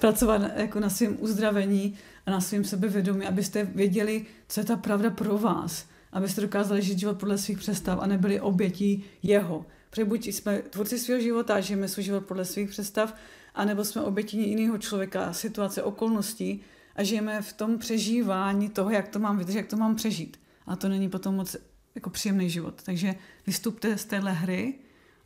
pracovat 0.00 0.42
jako 0.56 0.80
na 0.80 0.90
svém 0.90 1.16
uzdravení 1.20 1.94
a 2.26 2.30
na 2.30 2.40
svém 2.40 2.64
sebevědomí, 2.64 3.26
abyste 3.26 3.64
věděli, 3.74 4.24
co 4.48 4.60
je 4.60 4.64
ta 4.64 4.76
pravda 4.76 5.10
pro 5.10 5.38
vás. 5.38 5.86
Abyste 6.12 6.40
dokázali 6.40 6.82
žít 6.82 6.98
život 6.98 7.18
podle 7.18 7.38
svých 7.38 7.58
představ 7.58 7.98
a 8.02 8.06
nebyli 8.06 8.40
obětí 8.40 9.04
jeho. 9.22 9.66
Protože 9.90 10.04
buď 10.04 10.26
jsme 10.26 10.62
tvůrci 10.70 10.98
svého 10.98 11.20
života 11.20 11.54
a 11.54 11.60
žijeme 11.60 11.88
svůj 11.88 12.04
život 12.04 12.26
podle 12.26 12.44
svých 12.44 12.70
představ, 12.70 13.14
anebo 13.54 13.84
jsme 13.84 14.02
oběti 14.02 14.36
jiného 14.36 14.78
člověka, 14.78 15.32
situace, 15.32 15.82
okolností 15.82 16.60
a 16.96 17.02
žijeme 17.02 17.42
v 17.42 17.52
tom 17.52 17.78
přežívání 17.78 18.68
toho, 18.68 18.90
jak 18.90 19.08
to 19.08 19.18
mám 19.18 19.38
vydržet, 19.38 19.58
jak 19.58 19.66
to 19.66 19.76
mám 19.76 19.96
přežít. 19.96 20.40
A 20.66 20.76
to 20.76 20.88
není 20.88 21.08
potom 21.08 21.34
moc 21.34 21.56
jako 21.94 22.10
příjemný 22.10 22.50
život. 22.50 22.82
Takže 22.82 23.14
vystupte 23.46 23.98
z 23.98 24.04
téhle 24.04 24.32
hry 24.32 24.74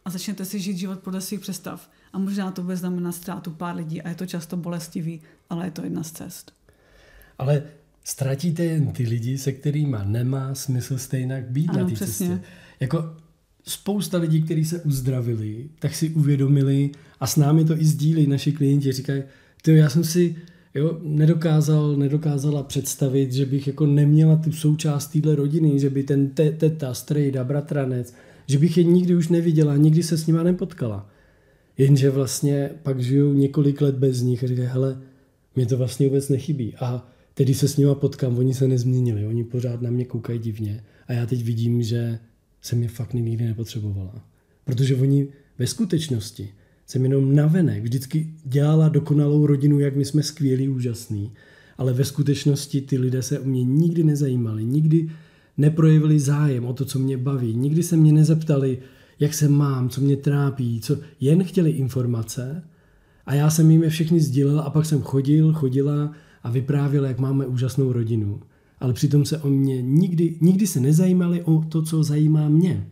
a 0.04 0.10
začněte 0.10 0.44
si 0.44 0.60
žít 0.60 0.76
život 0.76 0.98
podle 0.98 1.20
svých 1.20 1.40
představ. 1.40 1.90
A 2.12 2.18
možná 2.18 2.50
to 2.50 2.62
bude 2.62 2.76
znamenat 2.76 3.12
ztrátu 3.12 3.50
pár 3.50 3.76
lidí 3.76 4.02
a 4.02 4.08
je 4.08 4.14
to 4.14 4.26
často 4.26 4.56
bolestivý, 4.56 5.22
ale 5.50 5.66
je 5.66 5.70
to 5.70 5.84
jedna 5.84 6.02
z 6.02 6.10
cest. 6.10 6.52
Ale 7.38 7.62
ztratíte 8.04 8.64
jen 8.64 8.92
ty 8.92 9.02
lidi, 9.02 9.38
se 9.38 9.52
kterými 9.52 9.96
nemá 10.04 10.54
smysl 10.54 10.98
stejně 10.98 11.46
být 11.50 11.70
ano, 11.70 11.78
na 11.78 11.88
té 11.90 11.96
cestě. 11.96 12.42
Jako 12.80 13.16
spousta 13.68 14.18
lidí, 14.18 14.42
kteří 14.42 14.64
se 14.64 14.80
uzdravili, 14.82 15.68
tak 15.78 15.94
si 15.94 16.10
uvědomili 16.10 16.90
a 17.20 17.26
s 17.26 17.36
námi 17.36 17.64
to 17.64 17.80
i 17.80 17.84
sdílí 17.84 18.26
naši 18.26 18.52
klienti, 18.52 18.92
říkají, 18.92 19.22
ty 19.62 19.74
já 19.74 19.88
jsem 19.88 20.04
si 20.04 20.36
jo, 20.74 20.98
nedokázal, 21.02 21.96
nedokázala 21.96 22.62
představit, 22.62 23.32
že 23.32 23.46
bych 23.46 23.66
jako 23.66 23.86
neměla 23.86 24.36
tu 24.36 24.52
součást 24.52 25.06
téhle 25.06 25.34
rodiny, 25.34 25.78
že 25.78 25.90
by 25.90 26.02
ten 26.02 26.28
te, 26.28 26.50
teta, 26.50 26.94
strejda, 26.94 27.44
bratranec, 27.44 28.14
že 28.46 28.58
bych 28.58 28.76
je 28.76 28.84
nikdy 28.84 29.14
už 29.14 29.28
neviděla, 29.28 29.76
nikdy 29.76 30.02
se 30.02 30.16
s 30.16 30.26
nima 30.26 30.42
nepotkala. 30.42 31.10
Jenže 31.78 32.10
vlastně 32.10 32.70
pak 32.82 33.00
žiju 33.00 33.34
několik 33.34 33.80
let 33.80 33.94
bez 33.94 34.20
nich 34.20 34.44
a 34.44 34.46
říkají, 34.46 34.68
hele, 34.68 35.00
mě 35.56 35.66
to 35.66 35.76
vlastně 35.76 36.06
vůbec 36.06 36.28
nechybí. 36.28 36.74
A 36.80 37.08
tedy 37.34 37.54
se 37.54 37.68
s 37.68 37.76
nima 37.76 37.94
potkám, 37.94 38.38
oni 38.38 38.54
se 38.54 38.68
nezměnili, 38.68 39.26
oni 39.26 39.44
pořád 39.44 39.82
na 39.82 39.90
mě 39.90 40.04
koukají 40.04 40.38
divně. 40.38 40.84
A 41.06 41.12
já 41.12 41.26
teď 41.26 41.44
vidím, 41.44 41.82
že 41.82 42.18
jsem 42.62 42.82
je 42.82 42.88
fakt 42.88 43.14
nikdy 43.14 43.44
nepotřebovala. 43.44 44.24
Protože 44.64 44.96
oni 44.96 45.28
ve 45.58 45.66
skutečnosti 45.66 46.48
jsem 46.86 47.04
jenom 47.04 47.34
navenek 47.34 47.82
vždycky 47.82 48.30
dělala 48.44 48.88
dokonalou 48.88 49.46
rodinu, 49.46 49.80
jak 49.80 49.96
my 49.96 50.04
jsme 50.04 50.22
skvělí, 50.22 50.68
úžasní, 50.68 51.32
ale 51.78 51.92
ve 51.92 52.04
skutečnosti 52.04 52.80
ty 52.80 52.98
lidé 52.98 53.22
se 53.22 53.40
o 53.40 53.44
mě 53.44 53.64
nikdy 53.64 54.04
nezajímali, 54.04 54.64
nikdy 54.64 55.10
neprojevili 55.56 56.20
zájem 56.20 56.64
o 56.64 56.72
to, 56.72 56.84
co 56.84 56.98
mě 56.98 57.16
baví, 57.16 57.54
nikdy 57.54 57.82
se 57.82 57.96
mě 57.96 58.12
nezeptali, 58.12 58.78
jak 59.20 59.34
se 59.34 59.48
mám, 59.48 59.88
co 59.88 60.00
mě 60.00 60.16
trápí, 60.16 60.80
co 60.80 60.98
jen 61.20 61.44
chtěli 61.44 61.70
informace 61.70 62.62
a 63.26 63.34
já 63.34 63.50
jsem 63.50 63.70
jim 63.70 63.82
je 63.82 63.90
všechny 63.90 64.20
sdílel 64.20 64.60
a 64.60 64.70
pak 64.70 64.86
jsem 64.86 65.02
chodil, 65.02 65.52
chodila 65.52 66.12
a 66.42 66.50
vyprávěl, 66.50 67.04
jak 67.04 67.18
máme 67.18 67.46
úžasnou 67.46 67.92
rodinu 67.92 68.40
ale 68.80 68.92
přitom 68.92 69.24
se 69.24 69.38
o 69.38 69.48
mě 69.48 69.82
nikdy, 69.82 70.36
nikdy 70.40 70.66
se 70.66 70.80
nezajímali 70.80 71.42
o 71.42 71.64
to, 71.68 71.82
co 71.82 72.02
zajímá 72.02 72.48
mě. 72.48 72.88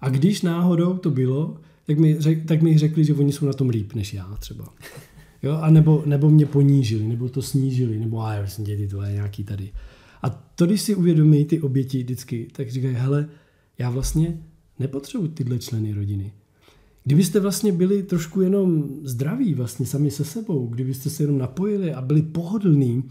A 0.00 0.08
když 0.08 0.42
náhodou 0.42 0.96
to 0.96 1.10
bylo, 1.10 1.56
tak 1.86 1.98
mi, 1.98 2.16
řek, 2.20 2.44
tak 2.44 2.62
mi 2.62 2.78
řekli, 2.78 3.04
že 3.04 3.14
oni 3.14 3.32
jsou 3.32 3.46
na 3.46 3.52
tom 3.52 3.68
líp 3.68 3.94
než 3.94 4.14
já 4.14 4.36
třeba. 4.40 4.64
Jo, 5.42 5.58
a 5.62 5.70
nebo, 5.70 6.02
nebo 6.06 6.30
mě 6.30 6.46
ponížili, 6.46 7.08
nebo 7.08 7.28
to 7.28 7.42
snížili, 7.42 7.98
nebo 7.98 8.20
a 8.20 8.34
já 8.34 8.46
jsem 8.46 8.64
děti, 8.64 8.88
to 8.88 9.02
je 9.02 9.12
nějaký 9.12 9.44
tady. 9.44 9.72
A 10.22 10.30
to, 10.30 10.66
když 10.66 10.80
si 10.80 10.94
uvědomí 10.94 11.44
ty 11.44 11.60
oběti 11.60 11.98
vždycky, 11.98 12.48
tak 12.52 12.70
říkají, 12.70 12.94
hele, 12.94 13.28
já 13.78 13.90
vlastně 13.90 14.38
nepotřebuji 14.78 15.28
tyhle 15.28 15.58
členy 15.58 15.92
rodiny. 15.92 16.32
Kdybyste 17.04 17.40
vlastně 17.40 17.72
byli 17.72 18.02
trošku 18.02 18.40
jenom 18.40 18.84
zdraví 19.02 19.54
vlastně 19.54 19.86
sami 19.86 20.10
se 20.10 20.24
sebou, 20.24 20.66
kdybyste 20.66 21.10
se 21.10 21.22
jenom 21.22 21.38
napojili 21.38 21.94
a 21.94 22.02
byli 22.02 22.22
pohodlní, 22.22 23.04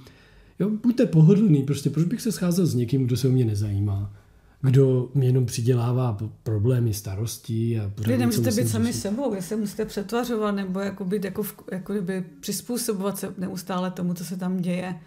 jo, 0.59 0.69
buďte 0.69 1.05
pohodlný, 1.05 1.63
prostě 1.63 1.89
proč 1.89 2.05
bych 2.05 2.21
se 2.21 2.31
scházel 2.31 2.65
s 2.65 2.75
někým, 2.75 3.05
kdo 3.05 3.17
se 3.17 3.27
o 3.27 3.31
mě 3.31 3.45
nezajímá, 3.45 4.13
kdo 4.61 5.11
mě 5.13 5.27
jenom 5.27 5.45
přidělává 5.45 6.17
problémy, 6.43 6.93
starostí 6.93 7.79
a 7.79 7.91
Vy 8.07 8.17
nemůžete 8.17 8.51
být 8.51 8.69
sami 8.69 8.93
sebou, 8.93 9.31
vy 9.31 9.41
se 9.41 9.55
musíte 9.55 9.85
přetvařovat 9.85 10.55
nebo 10.55 10.79
jako 10.79 11.05
být 11.05 11.25
jako, 11.25 11.45
jako 11.71 11.93
kdyby 11.93 12.23
přizpůsobovat 12.39 13.17
se 13.17 13.33
neustále 13.37 13.91
tomu, 13.91 14.13
co 14.13 14.25
se 14.25 14.37
tam 14.37 14.57
děje. 14.57 14.99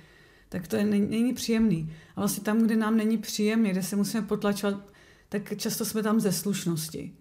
Tak 0.49 0.69
to 0.69 0.77
je, 0.77 0.85
není, 0.85 1.07
není 1.11 1.33
příjemný. 1.33 1.93
A 2.17 2.21
vlastně 2.21 2.45
tam, 2.45 2.63
kde 2.63 2.77
nám 2.77 2.97
není 2.97 3.19
příjemný, 3.19 3.71
kde 3.71 3.83
se 3.83 3.97
musíme 3.97 4.23
potlačovat, 4.23 4.93
tak 5.29 5.57
často 5.57 5.85
jsme 5.85 6.03
tam 6.03 6.21
ze 6.21 6.33
slušnosti. 6.33 7.13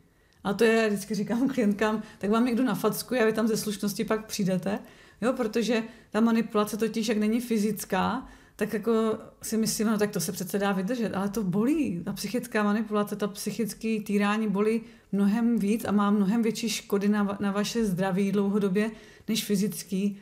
A 0.43 0.53
to 0.53 0.63
je, 0.63 0.87
vždycky 0.89 1.15
říkám 1.15 1.49
klientkám, 1.53 2.03
tak 2.17 2.29
vám 2.29 2.45
někdo 2.45 2.63
nafackuje 2.63 3.21
a 3.21 3.25
vy 3.25 3.33
tam 3.33 3.47
ze 3.47 3.57
slušnosti 3.57 4.03
pak 4.03 4.25
přijdete, 4.25 4.79
jo, 5.21 5.33
protože 5.33 5.83
ta 6.11 6.19
manipulace 6.19 6.77
totiž, 6.77 7.07
jak 7.07 7.17
není 7.17 7.41
fyzická, 7.41 8.27
tak 8.55 8.73
jako 8.73 9.17
si 9.41 9.57
myslím, 9.57 9.87
no 9.87 9.97
tak 9.97 10.11
to 10.11 10.19
se 10.19 10.31
přece 10.31 10.59
dá 10.59 10.71
vydržet, 10.71 11.13
ale 11.13 11.29
to 11.29 11.43
bolí. 11.43 12.01
Ta 12.05 12.13
psychická 12.13 12.63
manipulace, 12.63 13.15
ta 13.15 13.27
psychické 13.27 13.97
týrání 14.05 14.47
bolí 14.47 14.81
mnohem 15.11 15.59
víc 15.59 15.85
a 15.85 15.91
má 15.91 16.11
mnohem 16.11 16.43
větší 16.43 16.69
škody 16.69 17.07
na, 17.09 17.37
na 17.39 17.51
vaše 17.51 17.85
zdraví 17.85 18.31
dlouhodobě, 18.31 18.91
než 19.27 19.45
fyzický, 19.45 20.17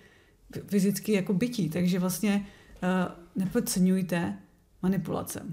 fyzický 0.68 1.12
jako 1.12 1.34
bytí. 1.34 1.70
Takže 1.70 2.00
vlastně 2.00 2.48
uh, 2.84 3.44
nepodceňujte 3.44 4.38
manipulace. 4.82 5.46